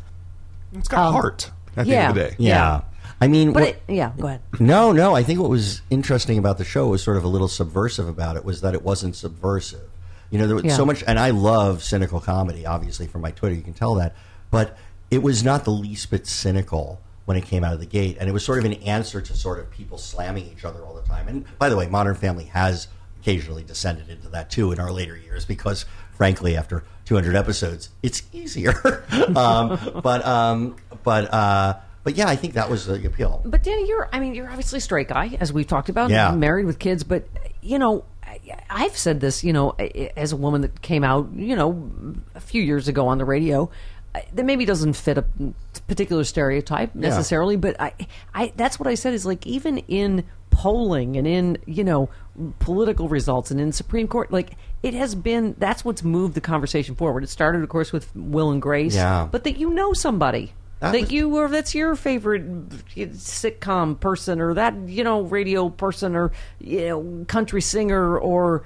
[0.74, 2.10] It's got Um, heart at the yeah.
[2.10, 2.36] end of the day.
[2.40, 2.82] Yeah.
[3.20, 4.12] I mean, but what- it, yeah.
[4.20, 4.42] Go ahead.
[4.60, 5.16] no, no.
[5.16, 8.36] I think what was interesting about the show was sort of a little subversive about
[8.36, 9.90] it was that it wasn't subversive.
[10.32, 10.76] You know, there was Yeah.
[10.78, 12.66] so much, and I love cynical comedy.
[12.66, 14.16] Obviously, from my Twitter, you can tell that.
[14.50, 14.78] But
[15.12, 18.28] it was not the least bit cynical when it came out of the gate, and
[18.30, 21.02] it was sort of an answer to sort of people slamming each other all the
[21.08, 21.28] time.
[21.28, 22.88] And by the way, Modern Family has
[23.22, 28.24] occasionally descended into that too in our later years because, frankly, after 200 episodes, it's
[28.34, 28.74] easier.
[29.36, 33.42] um, but um, but uh, but yeah, I think that was the appeal.
[33.46, 36.32] But Danny, you're I mean, you're obviously a straight guy, as we've talked about, Yeah.
[36.32, 37.28] married with kids, but
[37.62, 38.06] you know,
[38.70, 39.72] I've said this, you know,
[40.18, 41.92] as a woman that came out, you know,
[42.34, 43.70] a few years ago on the radio,
[44.34, 45.26] that maybe doesn't fit a
[45.88, 47.94] particular stereotype necessarily, but I,
[48.34, 52.10] I, that's what I said is like even in polling and in you know
[52.60, 54.52] political results and in Supreme Court, like
[54.84, 57.24] it has been that's what's moved the conversation forward.
[57.24, 59.28] It started, of course, with Will and Grace, Yeah.
[59.32, 62.70] but that you know somebody That that was- you or that's your favorite
[63.16, 68.64] sitcom person or that you know radio person or you know country singer or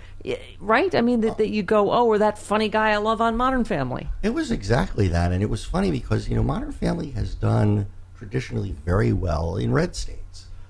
[0.59, 3.36] right i mean that, that you go oh or that funny guy i love on
[3.36, 7.11] modern family It was exactly that, and it was funny because you know Modern Family
[7.11, 7.88] has done
[8.18, 10.22] traditionally very well in red states.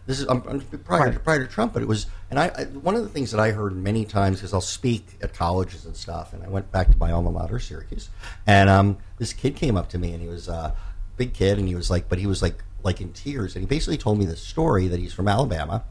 [0.06, 2.64] This is um, um, prior to, prior to Trump, but it was, and I, I
[2.66, 5.95] one of the things that I heard many times because I'll speak at colleges and
[5.95, 8.10] stuff, and I went back to my alma mater, Syracuse,
[8.45, 10.76] and um, this kid came up to me, and he was a
[11.18, 13.68] big kid, and he was like, but he was like like in tears, and he
[13.68, 15.84] basically told me this story that he's from Alabama,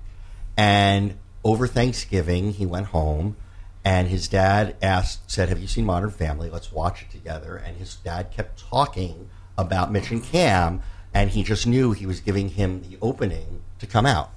[0.57, 3.37] and over Thanksgiving, he went home,
[3.85, 6.51] and his dad asked, said, "Have you seen Modern Family?
[6.51, 10.83] Let's watch it together." And his dad kept talking about Mitch and Cam,
[11.15, 14.31] and he just knew he was giving him the opening to come out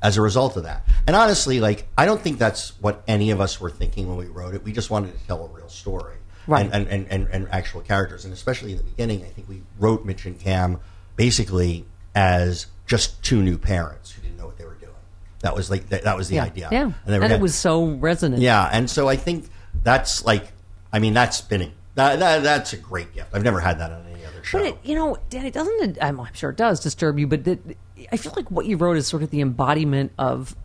[0.00, 0.86] as a result of that.
[1.06, 4.26] And honestly, like I don't think that's what any of us were thinking when we
[4.26, 4.62] wrote it.
[4.62, 6.18] We just wanted to tell a real story,
[6.48, 6.64] Right.
[6.72, 8.24] And, and, and, and, actual characters.
[8.24, 10.80] And especially in the beginning, I think we wrote Mitch and Cam
[11.14, 14.94] basically as just two new parents who didn't know what they were doing.
[15.40, 16.44] That was like that, that was the yeah.
[16.44, 16.68] idea.
[16.72, 16.92] Yeah.
[17.04, 18.42] and, And, it was so resonant.
[18.42, 19.48] yeah, and so I think
[19.82, 20.50] that's like,
[20.90, 21.72] I mean, that's spinning.
[21.96, 23.34] That, that that's a great gift.
[23.34, 24.17] I've never had that on any
[24.48, 24.58] show.
[24.58, 25.98] But it, you know, Danny, doesn't it?
[26.00, 27.76] I'm, I'm sure it does disturb you, but it,
[28.10, 30.56] I feel like what you wrote is sort of the embodiment of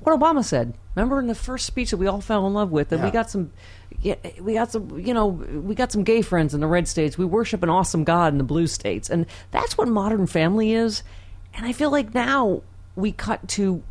[0.00, 0.74] what Obama said.
[0.94, 3.30] Remember in the first speech that we all fell in love with, that we got
[3.30, 3.52] some,
[4.00, 7.16] yeah, we got some, you know, we got some gay friends in the red states.
[7.16, 11.02] We worship an awesome God in the blue states, and that's what Modern Family is.
[11.54, 12.62] And I feel like now
[12.96, 13.82] we cut to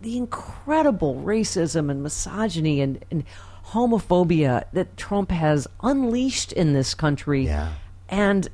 [0.00, 3.24] the incredible racism and misogyny and, and
[3.72, 7.46] homophobia that Trump has unleashed in this country.
[7.46, 7.72] Yeah.
[8.08, 8.48] And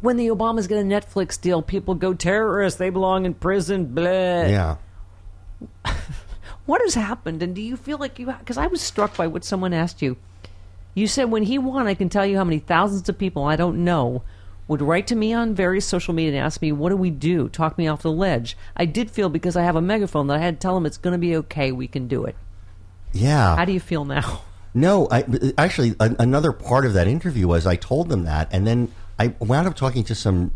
[0.00, 4.02] when the Obamas get a Netflix deal, people go terrorists, they belong in prison, blah.
[4.04, 4.76] yeah.
[6.66, 7.42] What has happened?
[7.42, 10.18] And do you feel like you because I was struck by what someone asked you.
[10.92, 13.56] You said when he won, I can tell you how many thousands of people I
[13.56, 14.22] don't know
[14.66, 17.48] would write to me on various social media and ask me, "What do we do?
[17.48, 20.40] Talk me off the ledge." I did feel because I have a megaphone that I
[20.40, 21.72] had to tell them it's going to be okay.
[21.72, 22.36] We can do it.
[23.14, 23.56] Yeah.
[23.56, 24.42] How do you feel now?
[24.74, 25.24] No, I,
[25.56, 29.66] actually, another part of that interview was I told them that, and then I wound
[29.66, 30.52] up talking to some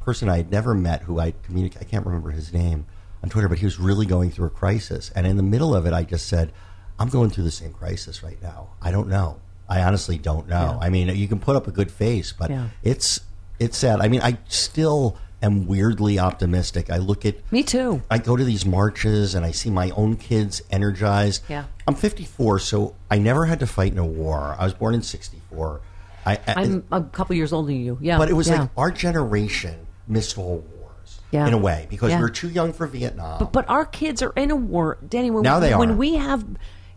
[0.00, 1.82] person I had never met who I communicate.
[1.82, 2.86] I can't remember his name
[3.22, 5.86] on Twitter, but he was really going through a crisis, and in the middle of
[5.86, 6.52] it, I just said,
[6.98, 8.68] "I'm going through the same crisis right now.
[8.80, 9.40] I don't know.
[9.68, 10.78] I honestly don't know.
[10.80, 10.86] Yeah.
[10.86, 12.68] I mean, you can put up a good face, but Yeah.
[12.82, 13.20] it's
[13.58, 14.00] it's sad.
[14.00, 16.90] I mean, I still am weirdly optimistic.
[16.90, 18.02] I look at Me too.
[18.10, 21.42] I go to these marches and I see my own kids energized.
[21.48, 21.64] Yeah.
[21.86, 24.54] I'm 54, so I never had to fight in a war.
[24.58, 25.80] I was born in 64.
[26.28, 27.98] I, I'm a couple years older than you.
[28.00, 28.60] Yeah, but it was yeah.
[28.62, 31.46] like our generation missed all wars Yeah.
[31.46, 32.16] in a way because Yeah.
[32.16, 33.38] we were too young for Vietnam.
[33.38, 35.30] But, but our kids are in a war, Danny.
[35.30, 35.94] When, Now they when are.
[35.96, 36.44] we have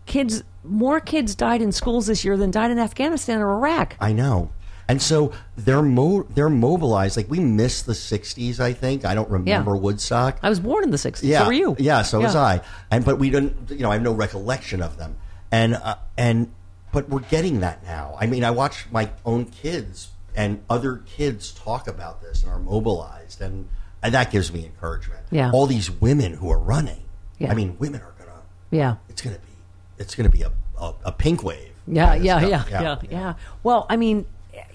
[0.06, 3.96] kids, more kids died in schools this year than died in Afghanistan or Iraq.
[4.00, 4.50] I know.
[4.88, 7.16] And so they're mo- they're mobilized.
[7.16, 9.04] Like we missed the 60s, I think.
[9.06, 10.38] I don't remember Woodstock.
[10.42, 11.20] I was born in the '60s.
[11.22, 11.76] Yeah, So were you?
[11.78, 12.60] Yeah, so was I.
[12.90, 13.70] And but we didn't.
[13.70, 15.16] You know, I have no recollection of them.
[15.52, 16.52] And uh, and
[16.92, 18.16] but we're getting that now.
[18.20, 22.58] I mean, I watch my own kids and other kids talk about this and are
[22.58, 23.68] mobilized, and,
[24.02, 25.22] and that gives me encouragement.
[25.30, 25.50] Yeah.
[25.52, 27.02] all these women who are running.
[27.38, 27.50] Yeah.
[27.50, 28.40] I mean, women are gonna.
[28.70, 28.96] Yeah.
[29.08, 29.52] It's gonna be.
[29.98, 31.70] It's gonna be a a, a pink wave.
[31.86, 34.26] Yeah, of yeah, yeah, yeah, yeah, Well, I mean,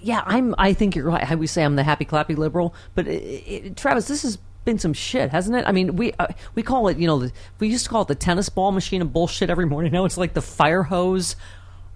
[0.01, 0.55] yeah, I'm.
[0.57, 1.23] I think you're right.
[1.23, 3.11] How we say I'm the happy clappy liberal, but it,
[3.47, 5.65] it, Travis, this has been some shit, hasn't it?
[5.65, 8.09] I mean, we uh, we call it, you know, the, we used to call it
[8.09, 9.93] the tennis ball machine of bullshit every morning.
[9.93, 11.35] Now it's like the fire hose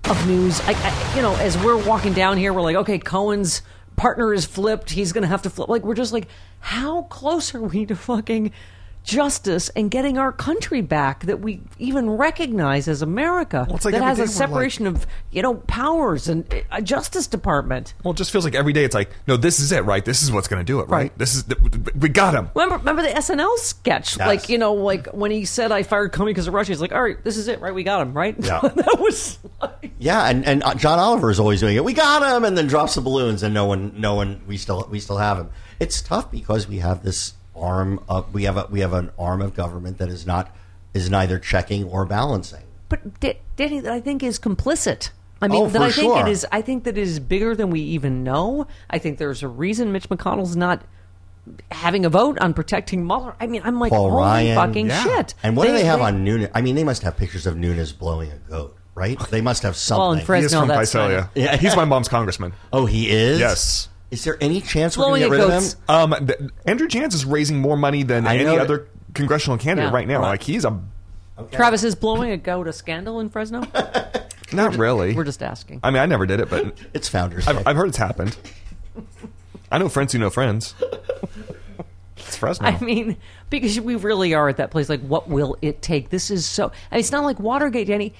[0.05, 0.59] of news.
[0.61, 3.61] I, I, you know, as we're walking down here, we're like, okay, Cohen's
[3.95, 4.89] partner is flipped.
[4.91, 5.69] He's going to have to flip.
[5.69, 6.27] Like, we're just like,
[6.59, 8.51] how close are we to fucking
[9.03, 14.03] justice and getting our country back that we even recognize as America Well, like that
[14.03, 17.93] has a we're like- separation of you know powers and a justice department.
[18.03, 20.03] Well, it just feels like every day it's like, no, this is it, right?
[20.05, 21.01] This is what's going to do it, right?
[21.01, 21.17] Right.
[21.17, 21.45] This is
[21.97, 22.49] we got him.
[22.53, 24.17] Remember, remember the SNL sketch?
[24.17, 24.27] Yes.
[24.27, 26.91] Like you know, like when he said, "I fired Comey because of Russia." He's like,
[26.91, 27.73] "All right, this is it, right?
[27.73, 28.59] We got him, right?" Yeah.
[28.63, 31.83] that was like, Yeah, and and uh, John Oliver is always doing it.
[31.83, 34.87] We got him, and then drops the balloons, and no one, no one, we still,
[34.91, 35.49] we still have him.
[35.79, 39.41] It's tough because we have this arm of, we have a, we have an arm
[39.41, 40.55] of government that is not,
[40.93, 42.63] is neither checking or balancing.
[42.89, 45.11] but D- Danny, that I think is complicit.
[45.41, 46.27] I mean, Oh, that for I think sure.
[46.27, 46.45] it is.
[46.51, 48.67] I think that it is bigger than we even know.
[48.89, 50.83] I think there's a reason Mitch McConnell's not
[51.71, 53.35] having a vote on protecting Mueller.
[53.39, 55.03] I mean, I'm like, Paul holy Ryan, fucking yeah.
[55.03, 55.33] shit!
[55.41, 56.49] And what do they have on Nunes?
[56.53, 59.19] I mean, they must have pictures of Nunes blowing a goat, right?
[59.31, 59.99] They must have something.
[59.99, 61.31] Well, in He is Fresno, from that's Visalia.
[61.33, 61.57] Yeah.
[61.57, 62.53] He's my mom's congressman.
[62.71, 63.39] oh, he is.
[63.39, 63.89] Yes.
[64.11, 65.73] Is there any chance we're going to get at rid of goats.
[65.73, 65.79] him?
[65.89, 69.57] Um, th- Andrew Janz is raising more money than I any know that- other congressional
[69.57, 69.95] candidate Yeah.
[69.95, 70.21] right now.
[70.21, 70.79] Like he's a
[71.51, 73.63] Travis is blowing a goat a scandal in Fresno.
[74.53, 75.13] not really.
[75.15, 75.79] We're just asking.
[75.81, 77.51] I mean, I never did it, but It's Founders Day.
[77.51, 78.37] I've, I've heard it's happened.
[79.71, 80.75] I know friends who know friends.
[82.17, 82.67] It's Fresno.
[82.67, 83.17] I mean,
[83.49, 84.89] because we really are at that place.
[84.89, 86.09] Like, what will it take?
[86.09, 86.67] This is so.
[86.91, 88.13] I mean, it's not like Watergate, Danny.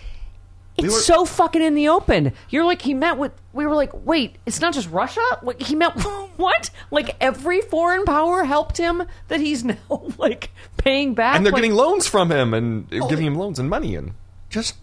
[0.86, 2.34] It's were- so fucking in the open.
[2.49, 3.32] You're like he met with.
[3.53, 5.21] We were like, wait, it's not just Russia.
[5.59, 5.91] He met
[6.38, 6.69] what?
[6.89, 9.75] Like every foreign power helped him that he's now
[10.17, 11.36] like paying back.
[11.36, 14.13] and they're Like, getting loans from him and oh, giving him loans and money and
[14.49, 14.75] just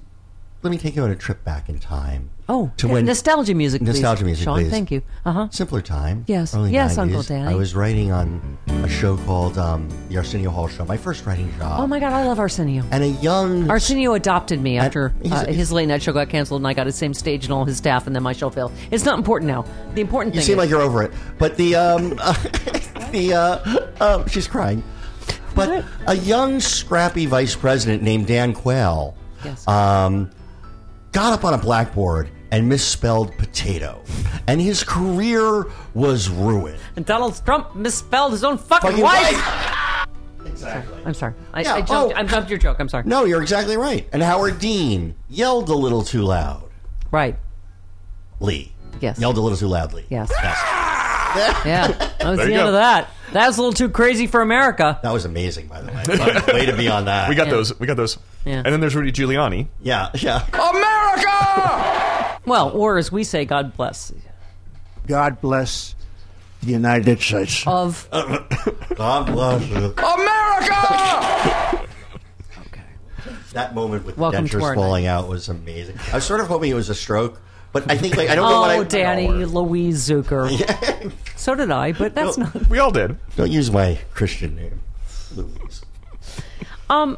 [0.63, 2.31] let me take you on a trip back in time.
[2.51, 3.89] Oh, to when nostalgia music, please.
[3.89, 4.71] nostalgia music, Sean, please.
[4.71, 5.03] thank you.
[5.27, 5.49] Uh-huh.
[5.51, 6.25] Simpler time.
[6.27, 6.55] Yes.
[6.55, 6.99] early Yes, 90s.
[6.99, 7.53] Uncle Danny.
[7.53, 10.87] I was writing on a show called um, the Arsenio Hall Show.
[10.87, 11.79] My first writing job.
[11.81, 12.85] Oh my God, I love Arsenio.
[12.91, 16.31] And a young Arsenio adopted me after he's- uh, he's- his late night show got
[16.31, 18.49] canceled, and I got his same stage and all his staff, and then my show
[18.49, 18.73] failed.
[18.91, 19.65] It's not important now.
[19.95, 22.09] The important You thing You seem is like you're over it, but the um,
[23.13, 24.83] the uh, uh, she's crying.
[25.55, 29.67] But a young, scrappy vice president named Dan Quayle Yes.
[29.69, 30.31] um,
[31.13, 34.03] got up on a blackboard and misspelled potato,
[34.47, 36.79] and his career was ruined.
[36.97, 39.33] and Donald Trump misspelled his own fucking, Fucking wife.
[39.33, 40.07] wife.
[40.47, 40.99] Exactly.
[41.05, 41.35] I'm sorry.
[41.53, 42.19] I, Yeah, I, jumped, oh.
[42.19, 42.79] I jumped your joke.
[42.81, 43.05] I'm sorry.
[43.07, 44.09] No, you're exactly right.
[44.13, 46.65] And Howard Dean yelled a little too loud.
[47.11, 47.37] Right.
[48.41, 48.73] Lee.
[49.01, 49.19] Yes.
[49.19, 50.07] Yelled a little too loudly.
[50.09, 50.31] Yes.
[50.43, 50.55] Yeah.
[52.19, 52.67] That was There the end go.
[52.69, 53.11] of that.
[53.33, 54.99] That was a little too crazy for America.
[55.03, 56.53] That was amazing, by the way.
[56.61, 57.29] Way to be on that.
[57.29, 57.53] We got Yeah.
[57.53, 57.79] those.
[57.79, 58.19] We got those.
[58.45, 58.63] Yeah.
[58.65, 59.67] And then there's Rudy Giuliani.
[59.83, 60.47] Yeah, yeah.
[60.53, 62.41] America!
[62.47, 64.13] well, or as we say, God bless.
[65.07, 65.95] God bless
[66.63, 67.65] the United States.
[67.67, 68.09] Of
[68.97, 69.77] God bless you.
[69.97, 71.87] America!
[72.67, 72.83] okay.
[73.53, 75.99] That moment with Welcome the dentures falling out was amazing.
[76.13, 77.41] I was sort of hoping it was a stroke,
[77.73, 78.79] but I think like I don't know what I.
[78.79, 79.47] oh, Danny No.
[79.47, 81.13] Louise Zuker.
[81.39, 82.69] So did I, but that's not.
[82.69, 83.17] We all did.
[83.37, 84.81] Don't use my Christian name,
[85.37, 85.83] Louise.
[86.91, 87.17] Um,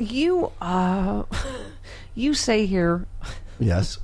[0.00, 1.24] you uh,
[2.14, 3.06] you say here.
[3.58, 3.98] Yes.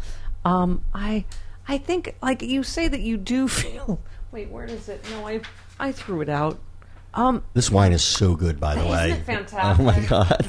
[0.44, 1.24] Um, I
[1.66, 4.00] I think like you say that you do feel.
[4.32, 5.04] Wait, where is it?
[5.10, 5.40] No, I
[5.80, 6.58] I threw it out.
[7.14, 9.10] Um, This wine is so good, by the Isn't way.
[9.12, 9.80] it fantastic?
[9.80, 10.46] Oh my god.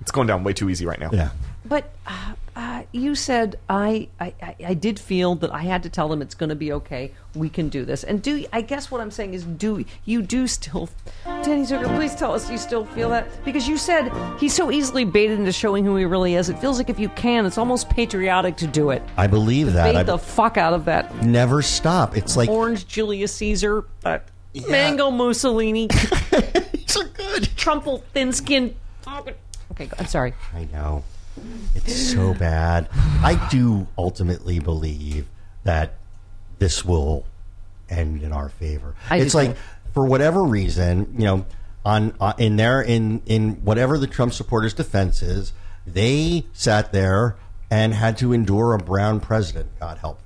[0.00, 1.10] It's going down way too easy right now.
[1.12, 1.30] Yeah.
[1.66, 4.32] But uh, uh, you said I, I
[4.64, 7.12] I- did feel that I had to tell them it's going to be okay.
[7.34, 8.02] We can do this.
[8.02, 10.88] And do I guess what I'm saying is do you do still,
[11.26, 11.94] Danny Zuker?
[11.96, 15.52] Please tell us you still feel that because you said he's so easily baited into
[15.52, 16.48] showing who he really is.
[16.48, 19.02] It feels like if you can, it's almost patriotic to do it.
[19.18, 19.92] I believe that.
[19.92, 22.16] Bait I the fuck out of that never stop.
[22.16, 24.28] It's like orange Julius Caesar, that
[24.66, 25.88] mango Mussolini,
[26.86, 27.48] so good.
[27.56, 28.74] Trumple thin skinned.
[29.72, 30.32] Okay, I'm sorry.
[30.54, 31.04] I know.
[31.74, 32.88] It's so bad.
[33.22, 35.26] I do ultimately believe
[35.64, 35.94] that
[36.58, 37.24] this will
[37.88, 38.94] end in our favor.
[39.10, 39.56] I it's like
[39.94, 41.46] for whatever reason, you know,
[41.84, 45.52] on uh, in their in in whatever the Trump supporters' defense is,
[45.86, 47.36] they sat there
[47.70, 49.68] and had to endure a brown president.
[49.78, 50.24] God help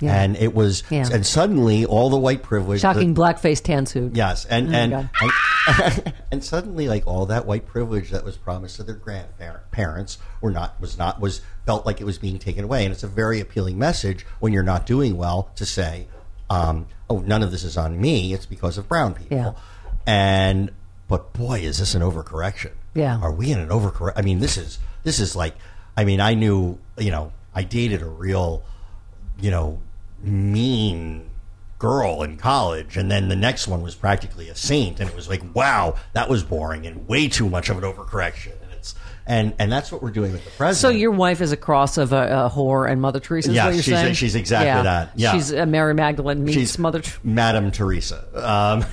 [0.00, 0.14] Yeah.
[0.20, 1.08] And it was, Yeah.
[1.12, 4.14] and suddenly all the white privilege, Shocking the- blackface tan suit.
[4.14, 8.76] Yes, and Oh and, and and suddenly, like all that white privilege that was promised
[8.76, 12.84] to their grandparents, were not was not was felt like it was being taken away,
[12.84, 16.06] and it's a very appealing message when you're not doing well to say,
[16.50, 19.52] um, "Oh, none of this is on me; it's because of brown people." Yeah.
[20.06, 20.70] And
[21.08, 22.72] but boy, is this an overcorrection?
[22.94, 23.18] Yeah.
[23.20, 24.14] are we in an overcorrection?
[24.16, 25.54] I mean, this is this is like,
[25.96, 28.62] I mean, I knew, you know, I dated a real,
[29.40, 29.80] you know,
[30.22, 31.30] mean
[31.78, 35.28] girl in college and then the next one was practically a saint and it was
[35.28, 38.94] like wow that was boring and way too much of an overcorrection and it's
[39.26, 41.98] and and that's what we're doing with the president So your wife is a cross
[41.98, 43.52] of a, a whore and Mother Teresa.
[43.52, 44.14] Yeah, what you're she's- saying?
[44.14, 45.10] she's exactly that.
[45.16, 45.32] Yeah.
[45.32, 47.02] she's uh, Mary Magdalene meets she's Mother.
[47.02, 48.84] Ter- madam teresa um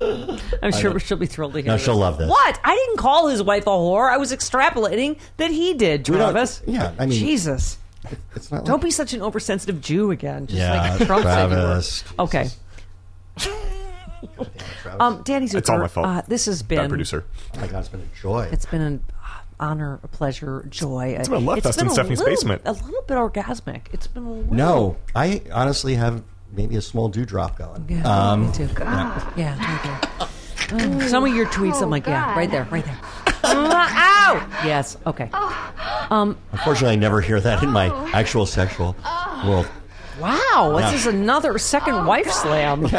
[0.62, 1.68] I'm sure she'll be thrilled to hear.
[1.68, 1.84] No, this.
[1.84, 2.28] she'll love this.
[2.28, 2.60] What?
[2.64, 4.10] I didn't call his wife a whore.
[4.10, 6.04] I was extrapolating that he did.
[6.04, 6.62] Travis.
[6.66, 7.78] yeah, I mean- Jesus.
[8.36, 10.46] It's not Don't like, be such an oversensitive Jew again.
[10.46, 11.54] Just Yeah, like Trump said you were.
[11.62, 12.04] Travis.
[12.18, 12.48] Okay.
[14.82, 15.00] Travis.
[15.00, 16.06] Um, Danny Zuker, It's all my fault.
[16.06, 17.24] Uh, this has been Bad producer.
[17.54, 19.04] oh my god it's been a joy It's been an
[19.60, 21.14] honor, a pleasure, joy.
[21.18, 22.62] It's been a love fest in Stephanie's little- basement.
[22.64, 23.82] A little bit orgasmic.
[23.92, 24.54] It's been a little.
[24.54, 28.68] no i honestly have maybe a small dewdrop going Yeah, um me too.
[28.78, 30.00] Yeah, right there.
[30.20, 32.98] Oh, some of your tweets, I'm like, yeah, right there, right there.
[33.56, 34.60] Ow!
[34.64, 34.96] Yes.
[35.06, 35.30] Okay.
[36.10, 36.36] Um.
[36.52, 38.94] unfortunately i never hear that in my actual sexual
[39.46, 39.66] world
[40.20, 42.82] Wow, this is another second wife slam.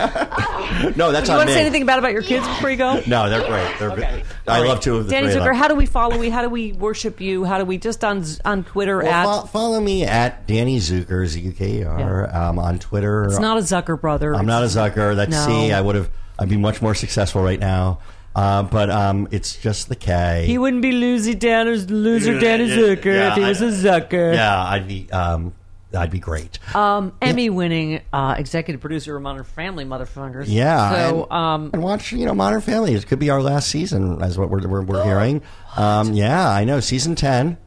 [0.98, 3.02] No that's want on to me say anything bad about your kids before you go?
[3.08, 5.56] no they're great they're i love two of the Danny three of Zuker, them.
[5.56, 6.30] how do we follow you?
[6.32, 7.46] How do we worship you?
[7.46, 9.42] How do we just on on Twitter Well, at?
[9.42, 13.24] fo- follow me at Danny Zuker, Z U K E R, um, on Twitter.
[13.26, 14.36] it's not a Zucker brother.
[14.36, 15.16] I'm not a Zucker.
[15.16, 15.46] That's No.
[15.46, 15.72] C.
[15.72, 16.10] I would have.
[16.38, 18.00] I'd be much more successful right now.
[18.36, 20.44] Uh, but um, it's just the K.
[20.46, 24.00] He wouldn't be loser Danner's loser Danny Yeah, Zuker yeah, if he was a I-
[24.02, 24.34] Zucker.
[24.36, 25.10] Yeah, I'd be.
[25.12, 25.54] Um,
[25.98, 26.60] I'd be great.
[26.76, 30.44] Um, Emmy-winning uh, executive producer of Modern Family, motherfuckers.
[30.50, 30.92] yeah.
[31.10, 32.94] So, and, um, and watch, you know, Modern Family.
[32.94, 35.42] It could be our last season, as what we're we're, we're hearing.
[35.78, 36.80] Um, yeah, I know.
[36.80, 37.58] Season ten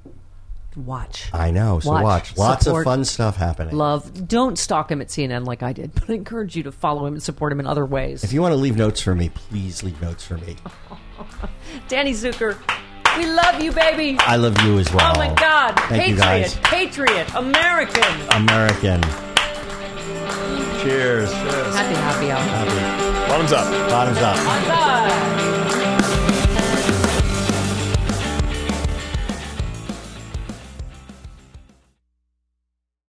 [0.87, 1.31] watch.
[1.33, 1.81] I know.
[1.81, 2.03] So watch.
[2.03, 2.37] watch.
[2.37, 3.77] Lots support, of fun stuff happening.
[3.77, 4.27] Love.
[4.27, 7.15] Don't stalk him at CNN like I did, but I encourage you to follow him
[7.15, 8.25] and support him in other ways.
[8.25, 10.57] If you want to leave notes for me, please leave notes for me.
[11.89, 12.57] Danny Zuker,
[13.17, 14.17] we love you, baby.
[14.21, 15.13] I love you as well.
[15.15, 15.79] Oh my God.
[15.89, 18.21] Thank patriot, patriot, American.
[18.31, 19.03] American.
[20.83, 21.33] Cheers.
[21.33, 21.75] Cheers.
[21.75, 22.27] Happy, happy.
[22.29, 23.29] Happy.
[23.29, 23.91] Bottoms up.
[23.91, 24.37] Bottoms up.
[24.37, 25.58] Bottoms up.